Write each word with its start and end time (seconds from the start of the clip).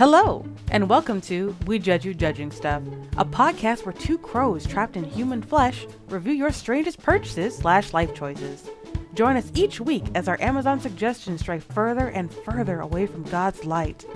Hello, 0.00 0.46
and 0.70 0.88
welcome 0.88 1.20
to 1.20 1.54
We 1.66 1.78
Judge 1.78 2.06
You 2.06 2.14
Judging 2.14 2.50
Stuff, 2.50 2.82
a 3.18 3.24
podcast 3.26 3.84
where 3.84 3.92
two 3.92 4.16
crows 4.16 4.66
trapped 4.66 4.96
in 4.96 5.04
human 5.04 5.42
flesh 5.42 5.86
review 6.08 6.32
your 6.32 6.52
strangest 6.52 7.02
purchases 7.02 7.58
slash 7.58 7.92
life 7.92 8.14
choices. 8.14 8.70
Join 9.12 9.36
us 9.36 9.52
each 9.54 9.78
week 9.78 10.04
as 10.14 10.26
our 10.26 10.40
Amazon 10.40 10.80
suggestions 10.80 11.42
stray 11.42 11.58
further 11.58 12.08
and 12.08 12.32
further 12.32 12.80
away 12.80 13.04
from 13.06 13.24
God's 13.24 13.66
light. 13.66 14.06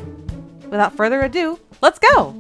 Without 0.71 0.97
further 0.97 1.21
ado, 1.21 1.61
let's 1.83 1.99
go! 1.99 2.35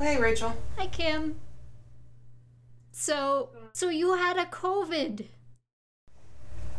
Hey, 0.00 0.20
Rachel. 0.20 0.52
Hi, 0.78 0.88
Kim. 0.88 1.36
So, 2.90 3.50
so 3.72 3.88
you 3.88 4.14
had 4.14 4.36
a 4.36 4.46
COVID. 4.46 5.26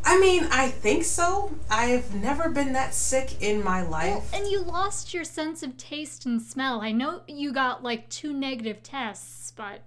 I 0.04 0.20
mean, 0.20 0.48
I 0.52 0.70
think 0.70 1.04
so. 1.04 1.52
I've 1.70 2.16
never 2.16 2.50
been 2.50 2.74
that 2.74 2.94
sick 2.94 3.42
in 3.42 3.64
my 3.64 3.82
life. 3.82 4.34
and 4.34 4.48
you 4.48 4.62
lost 4.62 5.14
your 5.14 5.24
sense 5.24 5.62
of 5.62 5.78
taste 5.78 6.26
and 6.26 6.42
smell. 6.42 6.82
I 6.82 6.92
know 6.92 7.22
you 7.28 7.52
got 7.54 7.84
like 7.84 8.10
two 8.10 8.34
negative 8.34 8.82
tests, 8.82 9.52
but 9.56 9.82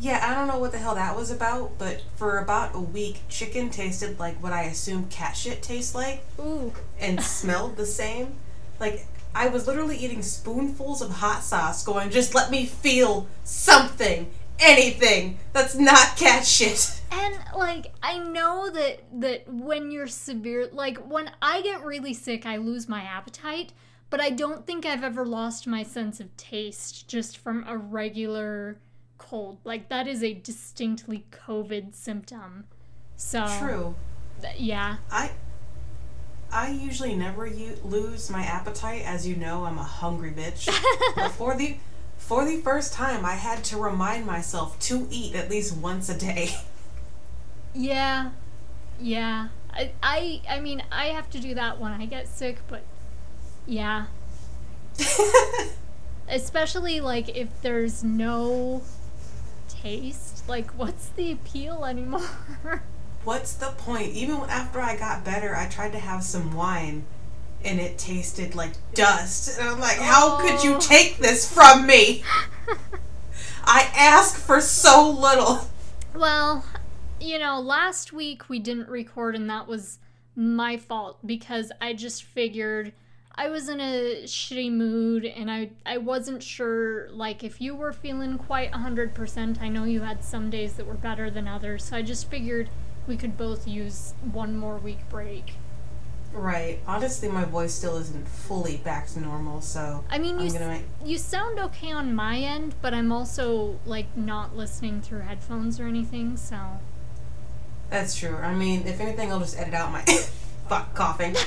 Yeah, 0.00 0.24
I 0.28 0.34
don't 0.34 0.46
know 0.46 0.58
what 0.58 0.72
the 0.72 0.78
hell 0.78 0.94
that 0.94 1.16
was 1.16 1.30
about, 1.30 1.78
but 1.78 2.02
for 2.16 2.38
about 2.38 2.74
a 2.74 2.80
week, 2.80 3.20
chicken 3.28 3.70
tasted 3.70 4.18
like 4.18 4.42
what 4.42 4.52
I 4.52 4.64
assume 4.64 5.06
cat 5.08 5.36
shit 5.36 5.62
tastes 5.62 5.94
like 5.94 6.22
ooh, 6.38 6.72
and 7.00 7.22
smelled 7.38 7.76
the 7.76 7.86
same. 7.86 8.34
Like, 8.80 9.06
I 9.34 9.48
was 9.48 9.66
literally 9.66 9.96
eating 9.96 10.22
spoonfuls 10.22 11.02
of 11.02 11.10
hot 11.10 11.42
sauce, 11.42 11.84
going, 11.84 12.10
just 12.10 12.34
let 12.34 12.50
me 12.50 12.66
feel 12.66 13.26
something, 13.44 14.30
anything 14.60 15.38
that's 15.52 15.74
not 15.76 16.16
cat 16.16 16.44
shit. 16.46 16.94
and 17.10 17.36
like 17.56 17.92
I 18.02 18.18
know 18.18 18.70
that 18.70 19.02
that 19.20 19.52
when 19.52 19.90
you're 19.90 20.06
severe, 20.06 20.68
like 20.72 20.98
when 20.98 21.30
I 21.40 21.62
get 21.62 21.84
really 21.84 22.14
sick, 22.14 22.46
I 22.46 22.56
lose 22.56 22.88
my 22.88 23.02
appetite. 23.02 23.72
But 24.10 24.20
I 24.22 24.30
don't 24.30 24.66
think 24.66 24.86
I've 24.86 25.04
ever 25.04 25.26
lost 25.26 25.66
my 25.66 25.82
sense 25.82 26.18
of 26.18 26.34
taste 26.38 27.08
just 27.08 27.36
from 27.36 27.64
a 27.68 27.76
regular 27.76 28.78
cold. 29.18 29.58
Like 29.64 29.90
that 29.90 30.08
is 30.08 30.22
a 30.22 30.32
distinctly 30.32 31.26
COVID 31.30 31.94
symptom. 31.94 32.64
So 33.16 33.46
True. 33.58 33.94
th- 34.40 34.58
yeah. 34.58 34.96
I 35.10 35.30
I 36.50 36.70
usually 36.70 37.14
never 37.14 37.46
u- 37.46 37.76
lose 37.84 38.30
my 38.30 38.42
appetite, 38.42 39.02
as 39.04 39.26
you 39.26 39.36
know. 39.36 39.64
I'm 39.64 39.76
a 39.76 39.82
hungry 39.82 40.30
bitch. 40.30 40.68
but 41.16 41.32
for 41.32 41.54
the 41.54 41.76
for 42.16 42.44
the 42.44 42.58
first 42.58 42.92
time, 42.94 43.24
I 43.24 43.34
had 43.34 43.62
to 43.64 43.76
remind 43.76 44.24
myself 44.24 44.78
to 44.80 45.06
eat 45.10 45.34
at 45.34 45.50
least 45.50 45.76
once 45.76 46.08
a 46.08 46.18
day. 46.18 46.56
Yeah, 47.74 48.30
yeah. 49.00 49.48
I, 49.72 49.92
I, 50.02 50.40
I 50.48 50.60
mean, 50.60 50.82
I 50.90 51.06
have 51.06 51.30
to 51.30 51.38
do 51.40 51.54
that 51.54 51.78
when 51.78 51.92
I 51.92 52.06
get 52.06 52.26
sick, 52.28 52.58
but 52.68 52.82
yeah. 53.66 54.06
Especially 56.28 57.00
like 57.00 57.34
if 57.36 57.48
there's 57.62 58.02
no 58.04 58.82
taste. 59.68 60.48
Like, 60.48 60.70
what's 60.72 61.08
the 61.10 61.32
appeal 61.32 61.84
anymore? 61.84 62.22
What's 63.24 63.52
the 63.54 63.66
point? 63.76 64.12
Even 64.14 64.36
after 64.48 64.80
I 64.80 64.96
got 64.96 65.22
better, 65.24 65.54
I 65.54 65.66
tried 65.66 65.92
to 65.92 65.98
have 65.98 66.22
some 66.22 66.54
wine, 66.54 67.04
and 67.62 67.78
it 67.78 67.98
tasted 67.98 68.54
like 68.54 68.72
dust. 68.94 69.58
And 69.58 69.68
I'm 69.68 69.80
like, 69.80 69.98
how 69.98 70.38
could 70.40 70.64
you 70.64 70.76
Oh. 70.76 70.80
take 70.80 71.18
this 71.18 71.52
from 71.52 71.86
me? 71.86 72.22
I 73.64 73.90
ask 73.94 74.36
for 74.36 74.60
so 74.62 75.10
little. 75.10 75.68
well, 76.14 76.64
you 77.20 77.38
know, 77.38 77.60
last 77.60 78.12
week 78.12 78.48
we 78.48 78.58
didn't 78.58 78.88
record, 78.88 79.34
and 79.34 79.48
that 79.50 79.66
was 79.66 79.98
my 80.34 80.76
fault 80.76 81.18
because 81.26 81.72
I 81.80 81.92
just 81.92 82.22
figured 82.22 82.92
I 83.34 83.48
was 83.48 83.68
in 83.68 83.80
a 83.80 84.22
shitty 84.24 84.72
mood 84.72 85.24
and 85.24 85.48
I 85.48 85.70
I 85.86 85.98
wasn't 85.98 86.42
sure 86.42 87.08
like 87.10 87.44
if 87.44 87.60
you 87.60 87.74
were 87.74 87.92
feeling 87.92 88.36
quite 88.36 88.72
100%. 88.72 89.60
I 89.62 89.68
know 89.68 89.84
you 89.84 90.00
had 90.00 90.24
some 90.24 90.50
days 90.50 90.74
that 90.74 90.86
were 90.86 90.94
better 90.94 91.30
than 91.30 91.46
others. 91.46 91.84
So 91.84 91.96
I 91.96 92.02
just 92.02 92.28
figured 92.28 92.68
we 93.06 93.16
could 93.16 93.36
both 93.36 93.66
use 93.66 94.14
one 94.32 94.56
more 94.56 94.78
week 94.78 95.08
break. 95.08 95.54
Right. 96.32 96.80
Honestly, 96.86 97.28
my 97.28 97.44
voice 97.44 97.72
still 97.72 97.96
isn't 97.96 98.28
fully 98.28 98.78
back 98.78 99.06
to 99.08 99.20
normal, 99.20 99.60
so 99.60 100.04
I 100.10 100.18
mean, 100.18 100.38
you 100.40 100.50
make. 100.58 100.82
you 101.04 101.16
sound 101.16 101.58
okay 101.58 101.90
on 101.90 102.14
my 102.14 102.38
end, 102.38 102.74
but 102.82 102.92
I'm 102.92 103.12
also 103.12 103.78
like 103.86 104.14
not 104.16 104.56
listening 104.56 105.00
through 105.00 105.20
headphones 105.20 105.80
or 105.80 105.86
anything, 105.86 106.36
so 106.36 106.80
That's 107.90 108.16
true. 108.16 108.36
I 108.36 108.54
mean, 108.54 108.86
if 108.86 109.00
anything, 109.00 109.32
I'll 109.32 109.40
just 109.40 109.58
edit 109.58 109.74
out 109.74 109.90
my 109.92 110.02
fuck 110.68 110.94
coughing. 110.94 111.34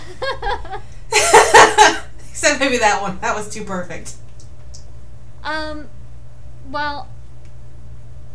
Except 2.29 2.59
maybe 2.59 2.77
that 2.77 3.01
one. 3.01 3.19
That 3.19 3.35
was 3.35 3.49
too 3.49 3.63
perfect. 3.63 4.15
Um, 5.43 5.89
well, 6.69 7.09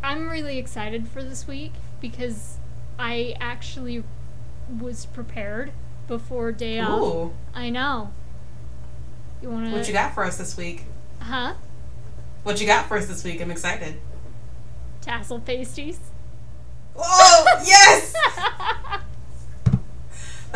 I'm 0.02 0.28
really 0.28 0.58
excited 0.58 1.08
for 1.08 1.22
this 1.22 1.48
week 1.48 1.72
because 2.00 2.58
I 2.98 3.34
actually 3.40 4.04
was 4.80 5.06
prepared 5.06 5.72
before 6.06 6.52
day 6.52 6.78
off. 6.78 7.00
Ooh. 7.00 7.32
I 7.54 7.70
know. 7.70 8.12
You 9.42 9.50
wanna? 9.50 9.70
What 9.70 9.86
you 9.86 9.92
got 9.92 10.14
for 10.14 10.24
us 10.24 10.38
this 10.38 10.56
week? 10.56 10.84
Huh? 11.20 11.54
What 12.42 12.60
you 12.60 12.66
got 12.66 12.86
for 12.86 12.96
us 12.96 13.06
this 13.06 13.24
week? 13.24 13.40
I'm 13.40 13.50
excited. 13.50 13.96
Tassel 15.00 15.40
pasties. 15.40 15.98
Oh, 16.98 17.62
yes! 17.66 18.14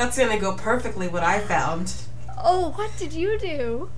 That's 0.00 0.16
gonna 0.16 0.40
go 0.40 0.54
perfectly 0.54 1.08
what 1.08 1.22
I 1.22 1.40
found. 1.40 1.92
oh, 2.42 2.70
what 2.70 2.90
did 2.96 3.12
you 3.12 3.38
do? 3.38 3.90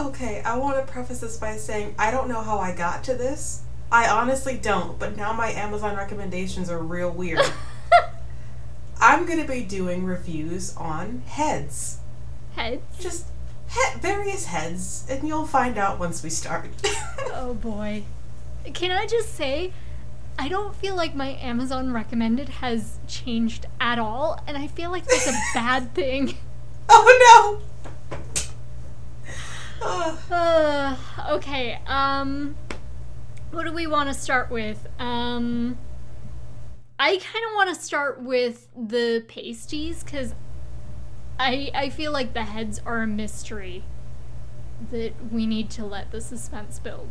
Okay, 0.00 0.40
I 0.46 0.56
want 0.56 0.78
to 0.78 0.90
preface 0.90 1.20
this 1.20 1.36
by 1.36 1.58
saying 1.58 1.94
I 1.98 2.10
don't 2.10 2.26
know 2.26 2.40
how 2.40 2.58
I 2.58 2.74
got 2.74 3.04
to 3.04 3.14
this. 3.14 3.60
I 3.92 4.08
honestly 4.08 4.56
don't, 4.56 4.98
but 4.98 5.18
now 5.18 5.34
my 5.34 5.50
Amazon 5.50 5.94
recommendations 5.94 6.70
are 6.70 6.78
real 6.78 7.10
weird. 7.10 7.42
I'm 9.02 9.26
gonna 9.26 9.46
be 9.46 9.60
doing 9.62 10.06
reviews 10.06 10.74
on 10.78 11.20
heads. 11.26 11.98
Heads. 12.54 12.80
Just 12.98 13.26
he- 13.68 13.98
various 13.98 14.46
heads, 14.46 15.04
and 15.10 15.28
you'll 15.28 15.46
find 15.46 15.76
out 15.76 15.98
once 15.98 16.22
we 16.22 16.30
start. 16.30 16.70
Oh 17.34 17.52
boy. 17.52 18.04
Can 18.72 18.90
I 18.90 19.06
just 19.06 19.34
say, 19.34 19.74
I 20.40 20.48
don't 20.48 20.74
feel 20.74 20.96
like 20.96 21.14
my 21.14 21.36
Amazon 21.38 21.92
recommended 21.92 22.48
has 22.48 22.98
changed 23.06 23.66
at 23.78 23.98
all, 23.98 24.42
and 24.46 24.56
I 24.56 24.68
feel 24.68 24.90
like 24.90 25.04
that's 25.04 25.28
a 25.28 25.38
bad 25.54 25.94
thing. 25.94 26.34
oh 26.88 27.60
no! 27.62 27.66
Uh, 30.30 30.96
okay, 31.30 31.78
um, 31.86 32.54
what 33.50 33.64
do 33.64 33.72
we 33.72 33.86
want 33.86 34.08
to 34.08 34.14
start 34.14 34.50
with? 34.50 34.86
Um, 34.98 35.76
I 36.98 37.16
kind 37.16 37.44
of 37.48 37.54
want 37.54 37.74
to 37.74 37.82
start 37.82 38.22
with 38.22 38.68
the 38.76 39.24
pasties 39.28 40.04
because 40.04 40.34
I 41.38 41.70
I 41.74 41.88
feel 41.90 42.12
like 42.12 42.34
the 42.34 42.44
heads 42.44 42.80
are 42.86 43.02
a 43.02 43.06
mystery 43.06 43.84
that 44.90 45.12
we 45.30 45.46
need 45.46 45.70
to 45.70 45.84
let 45.84 46.12
the 46.12 46.20
suspense 46.20 46.78
build. 46.78 47.08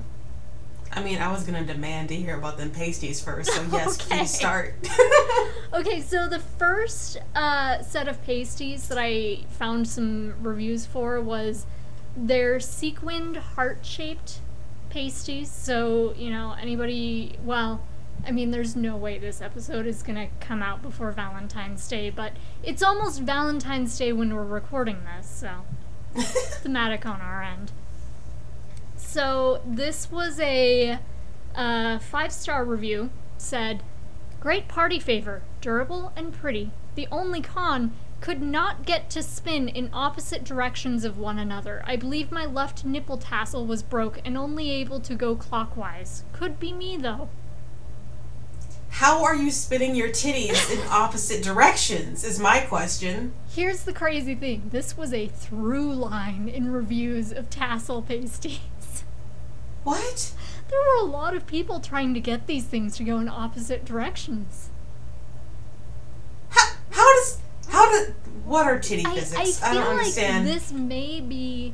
I 0.91 1.03
mean, 1.03 1.19
I 1.19 1.31
was 1.31 1.43
gonna 1.43 1.63
demand 1.63 2.09
to 2.09 2.15
hear 2.15 2.35
about 2.37 2.57
them 2.57 2.71
pasties 2.71 3.21
first, 3.21 3.51
so 3.51 3.61
yes, 3.71 3.99
Okay. 4.01 4.17
please 4.19 4.33
start. 4.33 4.75
Okay, 5.71 6.01
so 6.01 6.27
the 6.27 6.39
first 6.39 7.17
uh, 7.35 7.83
set 7.83 8.07
of 8.07 8.21
pasties 8.25 8.87
that 8.87 8.97
I 8.99 9.41
found 9.51 9.87
some 9.87 10.33
reviews 10.41 10.87
for 10.87 11.21
was 11.21 11.67
their 12.17 12.59
sequined 12.59 13.37
heart 13.37 13.85
shaped 13.85 14.39
pasties. 14.89 15.51
So, 15.51 16.15
you 16.17 16.31
know, 16.31 16.55
anybody, 16.59 17.37
well, 17.43 17.83
I 18.25 18.31
mean, 18.31 18.49
there's 18.49 18.75
no 18.75 18.97
way 18.97 19.19
this 19.19 19.41
episode 19.43 19.85
is 19.85 20.01
going 20.01 20.15
to 20.15 20.27
come 20.39 20.63
out 20.63 20.81
before 20.81 21.11
Valentine's 21.11 21.87
Day, 21.87 22.09
but 22.09 22.33
it's 22.63 22.81
almost 22.81 23.21
Valentine's 23.21 23.95
Day 23.95 24.11
when 24.11 24.33
we're 24.35 24.43
recording 24.43 24.97
this, 25.15 25.29
so 25.29 25.51
thematic 26.63 27.05
on 27.05 27.21
our 27.21 27.43
end. 27.43 27.71
So 29.11 29.59
this 29.65 30.11
was 30.11 30.39
a 30.39 30.99
uh, 31.55 31.97
five 31.97 32.31
star 32.31 32.63
review. 32.63 33.09
Said, 33.39 33.81
"Great 34.39 34.67
party 34.67 34.99
favor, 34.99 35.41
durable 35.61 36.13
and 36.15 36.31
pretty. 36.31 36.69
The 36.93 37.07
only 37.11 37.41
con." 37.41 37.93
Could 38.21 38.41
not 38.41 38.85
get 38.85 39.09
to 39.11 39.23
spin 39.23 39.69
in 39.69 39.89
opposite 39.93 40.43
directions 40.43 41.05
of 41.05 41.17
one 41.17 41.39
another. 41.39 41.81
I 41.85 41.95
believe 41.95 42.33
my 42.33 42.45
left 42.45 42.83
nipple 42.83 43.17
tassel 43.17 43.65
was 43.65 43.81
broke 43.81 44.19
and 44.25 44.37
only 44.37 44.69
able 44.71 44.99
to 44.99 45.15
go 45.15 45.35
clockwise. 45.37 46.23
Could 46.33 46.59
be 46.59 46.73
me 46.73 46.97
though. 46.97 47.29
How 48.89 49.23
are 49.23 49.35
you 49.35 49.49
spinning 49.51 49.95
your 49.95 50.09
titties 50.09 50.69
in 50.69 50.85
opposite 50.89 51.41
directions? 51.41 52.23
Is 52.23 52.39
my 52.39 52.59
question. 52.59 53.31
Here's 53.49 53.83
the 53.83 53.93
crazy 53.93 54.35
thing 54.35 54.69
this 54.71 54.97
was 54.97 55.13
a 55.13 55.27
through 55.27 55.93
line 55.93 56.49
in 56.49 56.71
reviews 56.71 57.31
of 57.31 57.49
tassel 57.49 58.01
pasties. 58.01 58.59
What? 59.89 60.33
There 60.69 60.79
were 60.79 61.03
a 61.03 61.09
lot 61.09 61.35
of 61.35 61.47
people 61.47 61.79
trying 61.79 62.13
to 62.13 62.19
get 62.19 62.45
these 62.45 62.65
things 62.65 62.95
to 62.97 63.03
go 63.03 63.17
in 63.17 63.27
opposite 63.27 63.85
directions. 63.85 64.69
How, 66.49 66.73
how 66.91 67.15
does 67.15 67.39
How 67.69 67.85
What? 67.89 68.13
What 68.45 68.67
are 68.67 68.79
titty 68.79 69.03
I, 69.03 69.15
physics? 69.15 69.63
I 69.63 69.69
I, 69.69 69.73
feel 69.73 69.81
don't 69.81 69.97
understand. 69.97 70.45
like 70.45 70.53
this 70.53 70.71
may 70.71 71.21
be 71.21 71.73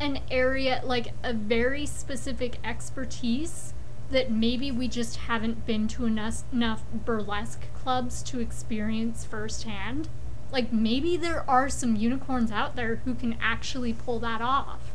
an 0.00 0.18
area, 0.28 0.82
like 0.84 1.12
a 1.22 1.32
very 1.32 1.86
specific 1.86 2.58
expertise 2.64 3.74
that 4.10 4.32
maybe 4.32 4.72
we 4.72 4.88
just 4.88 5.16
haven't 5.16 5.66
been 5.66 5.86
to 5.86 6.06
enough, 6.06 6.42
enough 6.52 6.82
burlesque 6.92 7.72
clubs 7.74 8.24
to 8.24 8.40
experience 8.40 9.24
firsthand. 9.24 10.08
Like 10.50 10.72
maybe 10.72 11.16
there 11.16 11.48
are 11.48 11.68
some 11.68 11.94
unicorns 11.94 12.50
out 12.50 12.74
there 12.74 12.96
who 13.04 13.14
can 13.14 13.36
actually 13.40 13.92
pull 13.92 14.18
that 14.18 14.42
off. 14.42 14.89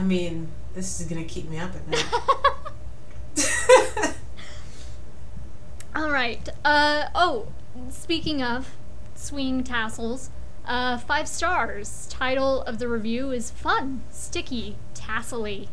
I 0.00 0.02
mean, 0.02 0.48
this 0.72 0.98
is 0.98 1.06
gonna 1.06 1.24
keep 1.24 1.46
me 1.50 1.58
up 1.58 1.72
at 1.74 1.86
night. 1.86 2.06
All 5.94 6.10
right. 6.10 6.48
Uh 6.64 7.08
oh, 7.14 7.48
speaking 7.90 8.42
of 8.42 8.74
swing 9.14 9.62
tassels, 9.62 10.30
uh 10.64 10.96
five 10.96 11.28
stars. 11.28 12.06
Title 12.08 12.62
of 12.62 12.78
the 12.78 12.88
review 12.88 13.30
is 13.30 13.50
fun, 13.50 14.02
sticky, 14.10 14.78
tassely. 14.94 15.68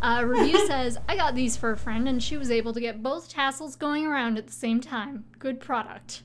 Uh, 0.00 0.22
review 0.26 0.66
says, 0.66 0.98
I 1.08 1.16
got 1.16 1.34
these 1.34 1.56
for 1.56 1.70
a 1.70 1.78
friend 1.78 2.06
and 2.06 2.22
she 2.22 2.36
was 2.36 2.50
able 2.50 2.74
to 2.74 2.80
get 2.80 3.02
both 3.02 3.30
tassels 3.30 3.74
going 3.74 4.04
around 4.04 4.36
at 4.36 4.46
the 4.46 4.52
same 4.52 4.82
time. 4.82 5.24
Good 5.38 5.60
product. 5.60 6.20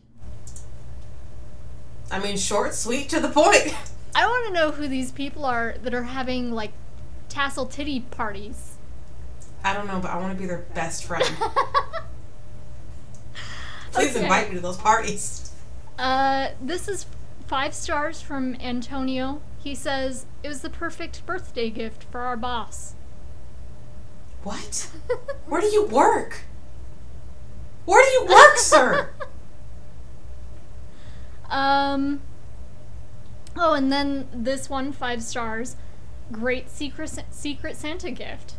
I 2.11 2.19
mean, 2.19 2.35
short, 2.35 2.73
sweet, 2.73 3.07
to 3.07 3.21
the 3.21 3.29
point. 3.29 3.73
I 4.13 4.25
want 4.25 4.47
to 4.47 4.53
know 4.53 4.71
who 4.71 4.89
these 4.89 5.13
people 5.13 5.45
are 5.45 5.75
that 5.83 5.93
are 5.93 6.03
having 6.03 6.51
like 6.51 6.73
tassel 7.31 7.65
titty 7.65 8.01
parties. 8.01 8.75
I 9.63 9.73
don't 9.73 9.87
know, 9.87 9.99
but 9.99 10.11
I 10.11 10.17
want 10.17 10.33
to 10.33 10.39
be 10.39 10.45
their 10.47 10.65
best 10.73 11.05
friend. 11.05 11.23
Please 13.91 14.15
Okay. 14.15 14.23
invite 14.23 14.49
me 14.49 14.55
to 14.55 14.61
those 14.61 14.77
parties. 14.77 15.51
Uh, 15.99 16.49
this 16.61 16.87
is 16.87 17.05
five 17.47 17.73
stars 17.73 18.21
from 18.21 18.55
Antonio. 18.55 19.41
He 19.59 19.75
says, 19.75 20.25
It 20.43 20.47
was 20.47 20.61
the 20.61 20.69
perfect 20.69 21.25
birthday 21.25 21.69
gift 21.69 22.05
for 22.11 22.21
our 22.21 22.37
boss. 22.37 22.95
What? 24.43 24.89
Where 25.47 25.61
do 25.61 25.67
you 25.67 25.85
work? 25.85 26.41
Where 27.85 28.03
do 28.03 28.11
you 28.11 28.25
work, 28.35 28.57
sir? 28.57 29.09
Um. 31.49 32.21
Oh, 33.57 33.73
and 33.73 33.91
then 33.91 34.29
this 34.33 34.69
one, 34.69 34.93
five 34.93 35.21
stars. 35.21 35.75
Great 36.31 36.69
secret 36.69 37.11
secret 37.29 37.75
Santa 37.75 38.11
gift. 38.11 38.55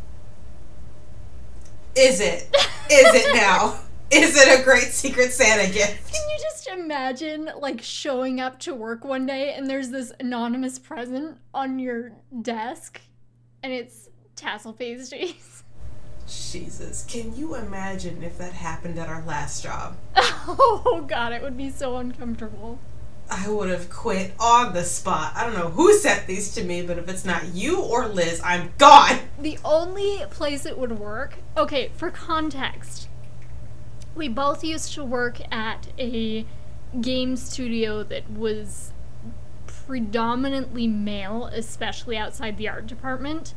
Is 1.95 2.19
it? 2.19 2.49
Is 2.91 3.15
it 3.15 3.35
now? 3.35 3.79
Is 4.11 4.37
it 4.37 4.59
a 4.59 4.63
great 4.63 4.91
Secret 4.91 5.31
Santa 5.31 5.71
gift? 5.71 6.11
Can 6.11 6.29
you 6.29 6.37
just 6.39 6.67
imagine 6.67 7.49
like 7.57 7.81
showing 7.81 8.39
up 8.39 8.59
to 8.59 8.75
work 8.75 9.03
one 9.03 9.25
day 9.25 9.53
and 9.55 9.67
there's 9.67 9.89
this 9.89 10.13
anonymous 10.19 10.77
present 10.77 11.39
on 11.51 11.79
your 11.79 12.11
desk, 12.41 13.01
and 13.63 13.73
it's 13.73 14.09
tassel 14.35 14.73
pastries. 14.73 15.63
Jesus, 16.27 17.05
can 17.05 17.35
you 17.35 17.55
imagine 17.55 18.23
if 18.23 18.37
that 18.37 18.53
happened 18.53 18.97
at 18.97 19.09
our 19.09 19.23
last 19.25 19.63
job? 19.63 19.97
oh 20.15 21.05
God, 21.07 21.33
it 21.33 21.41
would 21.41 21.57
be 21.57 21.69
so 21.69 21.97
uncomfortable. 21.97 22.79
I 23.35 23.49
would 23.49 23.69
have 23.69 23.89
quit 23.89 24.33
on 24.39 24.73
the 24.73 24.83
spot. 24.83 25.33
I 25.35 25.43
don't 25.43 25.55
know 25.55 25.69
who 25.69 25.93
sent 25.97 26.27
these 26.27 26.53
to 26.55 26.63
me, 26.63 26.83
but 26.83 26.97
if 26.97 27.09
it's 27.09 27.25
not 27.25 27.53
you 27.53 27.81
or 27.81 28.07
Liz, 28.07 28.39
I'm 28.43 28.71
gone. 28.77 29.19
The 29.39 29.57
only 29.65 30.23
place 30.29 30.65
it 30.65 30.77
would 30.77 30.99
work, 30.99 31.37
okay, 31.57 31.91
for 31.95 32.11
context, 32.11 33.09
we 34.15 34.27
both 34.27 34.63
used 34.63 34.93
to 34.93 35.03
work 35.03 35.41
at 35.51 35.87
a 35.97 36.45
game 37.01 37.35
studio 37.35 38.03
that 38.03 38.29
was 38.29 38.91
predominantly 39.65 40.87
male, 40.87 41.47
especially 41.47 42.17
outside 42.17 42.57
the 42.57 42.69
art 42.69 42.87
department. 42.87 43.55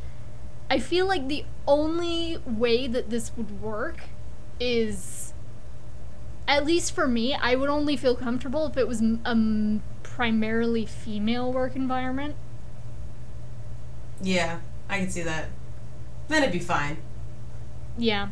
I 0.70 0.78
feel 0.78 1.06
like 1.06 1.28
the 1.28 1.44
only 1.68 2.38
way 2.46 2.86
that 2.86 3.10
this 3.10 3.30
would 3.36 3.60
work 3.60 4.04
is, 4.58 5.25
at 6.48 6.64
least 6.64 6.92
for 6.92 7.06
me, 7.06 7.34
I 7.34 7.54
would 7.54 7.68
only 7.68 7.96
feel 7.96 8.14
comfortable 8.14 8.66
if 8.66 8.76
it 8.76 8.86
was 8.86 9.02
a 9.02 9.80
primarily 10.02 10.86
female 10.86 11.52
work 11.52 11.76
environment. 11.76 12.36
Yeah, 14.20 14.60
I 14.88 14.98
can 14.98 15.10
see 15.10 15.22
that. 15.22 15.48
Then 16.28 16.42
it'd 16.42 16.52
be 16.52 16.58
fine. 16.58 16.98
Yeah. 17.98 18.28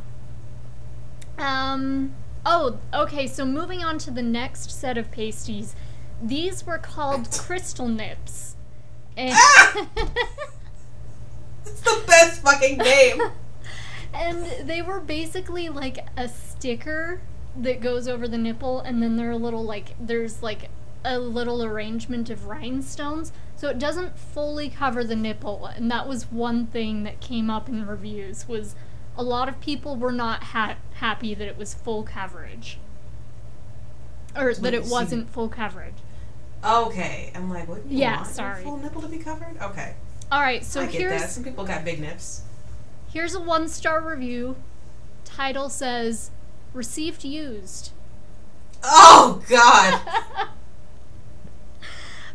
Um. 1.38 2.14
Oh, 2.46 2.78
okay. 2.93 3.26
So 3.26 3.44
moving 3.44 3.82
on 3.82 3.99
to 3.99 4.11
the 4.11 4.22
next 4.22 4.70
set 4.70 4.96
of 4.96 5.10
pasties, 5.10 5.75
these 6.22 6.67
were 6.67 6.78
called 6.78 7.31
crystal 7.31 7.88
nips, 7.88 8.56
and, 9.17 9.34
It's 11.67 11.81
the 11.81 12.02
best 12.06 12.43
fucking 12.43 12.78
name. 12.78 13.22
and 14.14 14.69
they 14.69 14.82
were 14.82 15.00
basically 15.00 15.69
like 15.69 16.06
a 16.17 16.28
sticker 16.28 17.20
that 17.56 17.81
goes 17.81 18.09
over 18.09 18.27
the 18.29 18.39
nipple, 18.39 18.81
and 18.81 19.03
then 19.03 19.17
there 19.17 19.31
are 19.31 19.37
little 19.37 19.65
like 19.65 19.95
there's 20.01 20.43
like 20.43 20.71
a 21.05 21.19
little 21.19 21.62
arrangement 21.62 22.31
of 22.31 22.47
rhinestones, 22.47 23.33
so 23.56 23.69
it 23.69 23.79
doesn't 23.79 24.19
fully 24.19 24.69
cover 24.71 25.05
the 25.05 25.17
nipple, 25.17 25.67
and 25.67 25.91
that 25.91 26.09
was 26.09 26.31
one 26.33 26.67
thing 26.67 27.03
that 27.05 27.21
came 27.21 27.51
up 27.51 27.69
in 27.69 27.79
the 27.81 27.87
reviews 27.87 28.49
was 28.49 28.75
a 29.17 29.23
lot 29.23 29.49
of 29.49 29.61
people 29.61 29.97
were 29.97 30.11
not 30.12 30.43
ha- 30.45 30.77
happy 30.95 31.35
that 31.35 31.47
it 31.47 31.56
was 31.59 31.75
full 31.75 32.03
coverage. 32.03 32.79
Or 34.37 34.53
that 34.55 34.75
it 34.75 34.87
wasn't 34.87 35.31
full 35.31 35.49
coverage. 35.49 35.95
Okay, 36.65 37.31
I'm 37.37 37.51
like, 37.51 37.69
what? 37.69 37.87
You 37.87 37.99
Yeah, 37.99 38.23
sorry. 38.25 38.65
Full 38.65 38.79
nipple 38.79 39.03
to 39.03 39.09
be 39.09 39.19
covered? 39.19 39.56
Okay, 39.62 39.95
All 40.33 40.41
right, 40.41 40.65
so 40.65 40.81
I 40.81 40.87
get 40.87 40.93
that. 41.09 41.19
here's 41.21 41.31
Some 41.31 41.45
people 41.45 41.65
got 41.65 41.85
big 41.85 42.01
nips. 42.01 42.43
here's 43.12 43.35
a 43.35 43.41
one 43.41 43.69
star 43.69 44.01
review. 44.01 44.56
Title 45.25 45.69
says 45.69 46.31
received 46.75 47.25
used. 47.25 47.93
Oh 48.82 49.43
God, 49.49 50.00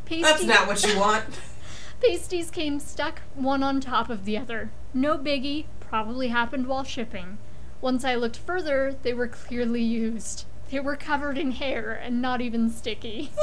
that's 0.21 0.43
not 0.43 0.67
what 0.67 0.83
you 0.83 0.97
want. 0.97 1.25
Pasties 2.01 2.49
came 2.49 2.79
stuck 2.79 3.21
one 3.35 3.61
on 3.61 3.81
top 3.81 4.09
of 4.09 4.25
the 4.25 4.37
other. 4.37 4.71
No 4.93 5.17
biggie, 5.17 5.65
probably 5.79 6.29
happened 6.29 6.65
while 6.65 6.83
shipping. 6.83 7.37
Once 7.81 8.03
I 8.03 8.15
looked 8.15 8.37
further, 8.37 8.95
they 9.03 9.13
were 9.13 9.27
clearly 9.27 9.81
used. 9.81 10.45
They 10.71 10.79
were 10.79 10.95
covered 10.95 11.37
in 11.37 11.51
hair 11.51 11.91
and 11.91 12.21
not 12.21 12.41
even 12.41 12.69
sticky. 12.69 13.31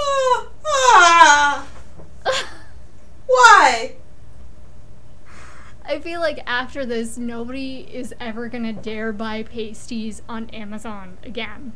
Ah. 0.68 1.66
Why? 3.26 3.96
I 5.88 6.00
feel 6.00 6.20
like 6.20 6.42
after 6.46 6.84
this, 6.84 7.16
nobody 7.16 7.88
is 7.92 8.12
ever 8.18 8.48
gonna 8.48 8.72
dare 8.72 9.12
buy 9.12 9.42
pasties 9.44 10.22
on 10.28 10.50
Amazon 10.50 11.18
again. 11.22 11.72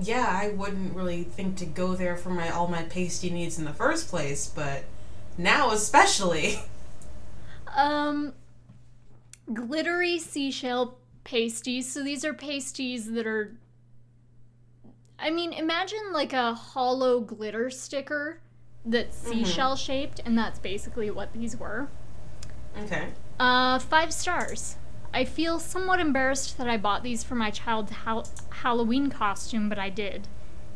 Yeah, 0.00 0.26
I 0.28 0.50
wouldn't 0.50 0.94
really 0.94 1.24
think 1.24 1.56
to 1.56 1.66
go 1.66 1.94
there 1.94 2.16
for 2.16 2.28
my 2.30 2.50
all 2.50 2.68
my 2.68 2.82
pasty 2.82 3.30
needs 3.30 3.58
in 3.58 3.64
the 3.64 3.72
first 3.72 4.08
place, 4.08 4.46
but 4.46 4.84
now 5.38 5.70
especially. 5.70 6.60
Um, 7.76 8.32
glittery 9.52 10.18
seashell 10.18 10.96
pasties. 11.24 11.92
So 11.92 12.02
these 12.02 12.24
are 12.24 12.32
pasties 12.32 13.12
that 13.12 13.26
are. 13.26 13.54
I 15.18 15.30
mean, 15.30 15.52
imagine 15.52 16.10
like 16.10 16.32
a 16.32 16.54
hollow 16.54 17.20
glitter 17.20 17.68
sticker 17.68 18.40
that's 18.86 19.14
seashell 19.18 19.76
shaped, 19.76 20.20
and 20.24 20.38
that's 20.38 20.58
basically 20.58 21.10
what 21.10 21.34
these 21.34 21.54
were. 21.54 21.90
Okay. 22.84 23.08
Uh, 23.38 23.78
five 23.78 24.12
stars. 24.12 24.76
I 25.12 25.24
feel 25.24 25.58
somewhat 25.58 26.00
embarrassed 26.00 26.58
that 26.58 26.68
I 26.68 26.76
bought 26.76 27.02
these 27.02 27.24
for 27.24 27.34
my 27.34 27.50
child's 27.50 27.92
hal- 27.92 28.28
Halloween 28.50 29.08
costume, 29.10 29.68
but 29.68 29.78
I 29.78 29.88
did. 29.88 30.28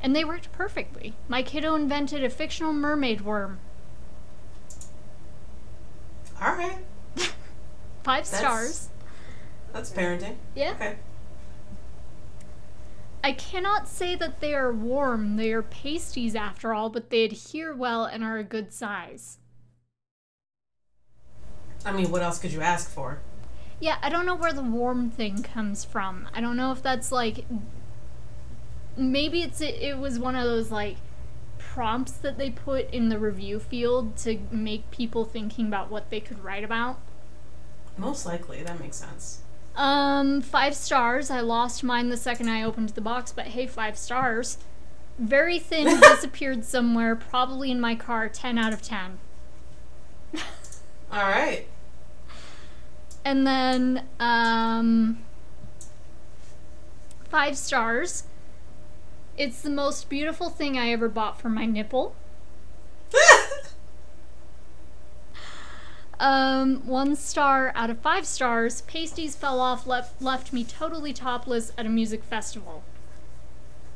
And 0.02 0.16
they 0.16 0.25
worked 0.25 0.50
perfectly. 0.52 1.14
My 1.28 1.42
kiddo 1.42 1.75
invented 1.75 2.25
a 2.25 2.30
fictional 2.30 2.73
mermaid 2.73 3.21
worm. 3.21 3.59
All 6.40 6.54
right. 6.57 6.78
Five 8.02 8.25
That's- 8.25 8.28
stars. 8.38 8.88
That's 9.73 9.90
parenting. 9.90 10.37
Yeah. 10.54 10.73
Okay. 10.73 10.97
I 13.23 13.33
cannot 13.33 13.87
say 13.87 14.14
that 14.16 14.40
they 14.40 14.54
are 14.54 14.73
warm. 14.73 15.37
They 15.37 15.52
are 15.52 15.62
pasties 15.62 16.35
after 16.35 16.73
all, 16.73 16.88
but 16.88 17.11
they 17.11 17.25
adhere 17.25 17.75
well 17.75 18.04
and 18.07 18.25
are 18.25 18.38
a 18.38 18.42
good 18.45 18.73
size. 18.73 19.37
I 21.84 21.92
mean, 21.92 22.10
what 22.10 22.22
else 22.22 22.38
could 22.38 22.52
you 22.52 22.60
ask 22.60 22.90
for? 22.90 23.20
Yeah, 23.78 23.96
I 24.02 24.10
don't 24.10 24.26
know 24.26 24.34
where 24.34 24.52
the 24.52 24.62
warm 24.62 25.10
thing 25.10 25.42
comes 25.42 25.84
from. 25.84 26.28
I 26.34 26.40
don't 26.40 26.56
know 26.56 26.72
if 26.72 26.82
that's 26.82 27.10
like 27.10 27.46
maybe 28.96 29.42
it's 29.42 29.60
it 29.60 29.99
was 29.99 30.18
one 30.18 30.37
of 30.37 30.44
those 30.44 30.70
like 30.70 30.96
prompts 31.58 32.12
that 32.12 32.37
they 32.37 32.50
put 32.50 32.90
in 32.90 33.08
the 33.08 33.18
review 33.18 33.58
field 33.58 34.16
to 34.18 34.38
make 34.50 34.90
people 34.90 35.25
thinking 35.25 35.66
about 35.66 35.90
what 35.90 36.10
they 36.10 36.20
could 36.20 36.42
write 36.44 36.64
about. 36.64 36.99
Most 37.96 38.26
likely, 38.26 38.62
that 38.62 38.80
makes 38.80 38.96
sense. 38.96 39.40
Um, 39.76 40.42
five 40.42 40.75
stars. 40.75 41.30
I 41.30 41.40
lost 41.40 41.84
mine 41.84 42.10
the 42.10 42.16
second 42.16 42.49
I 42.49 42.62
opened 42.62 42.90
the 42.90 43.00
box, 43.00 43.32
but 43.32 43.49
hey, 43.49 43.66
five 43.66 43.96
stars. 43.96 44.58
Very 45.18 45.58
thin, 45.58 46.00
disappeared 46.00 46.64
somewhere, 46.64 47.14
probably 47.14 47.70
in 47.70 47.80
my 47.80 47.94
car. 47.94 48.28
Ten 48.28 48.58
out 48.58 48.72
of 48.72 48.82
ten. 48.82 49.18
All 51.12 51.22
right. 51.22 51.66
And 53.24 53.46
then 53.46 54.06
um, 54.18 55.18
five 57.28 57.56
stars. 57.56 58.24
It's 59.36 59.62
the 59.62 59.70
most 59.70 60.08
beautiful 60.08 60.50
thing 60.50 60.78
I 60.78 60.90
ever 60.90 61.08
bought 61.08 61.40
for 61.40 61.48
my 61.48 61.66
nipple. 61.66 62.14
Um, 66.20 66.86
one 66.86 67.16
star 67.16 67.72
out 67.74 67.88
of 67.88 67.98
five 68.00 68.26
stars. 68.26 68.82
Pasties 68.82 69.34
fell 69.34 69.58
off, 69.58 69.86
left, 69.86 70.20
left 70.20 70.52
me 70.52 70.64
totally 70.64 71.14
topless 71.14 71.72
at 71.78 71.86
a 71.86 71.88
music 71.88 72.22
festival. 72.22 72.84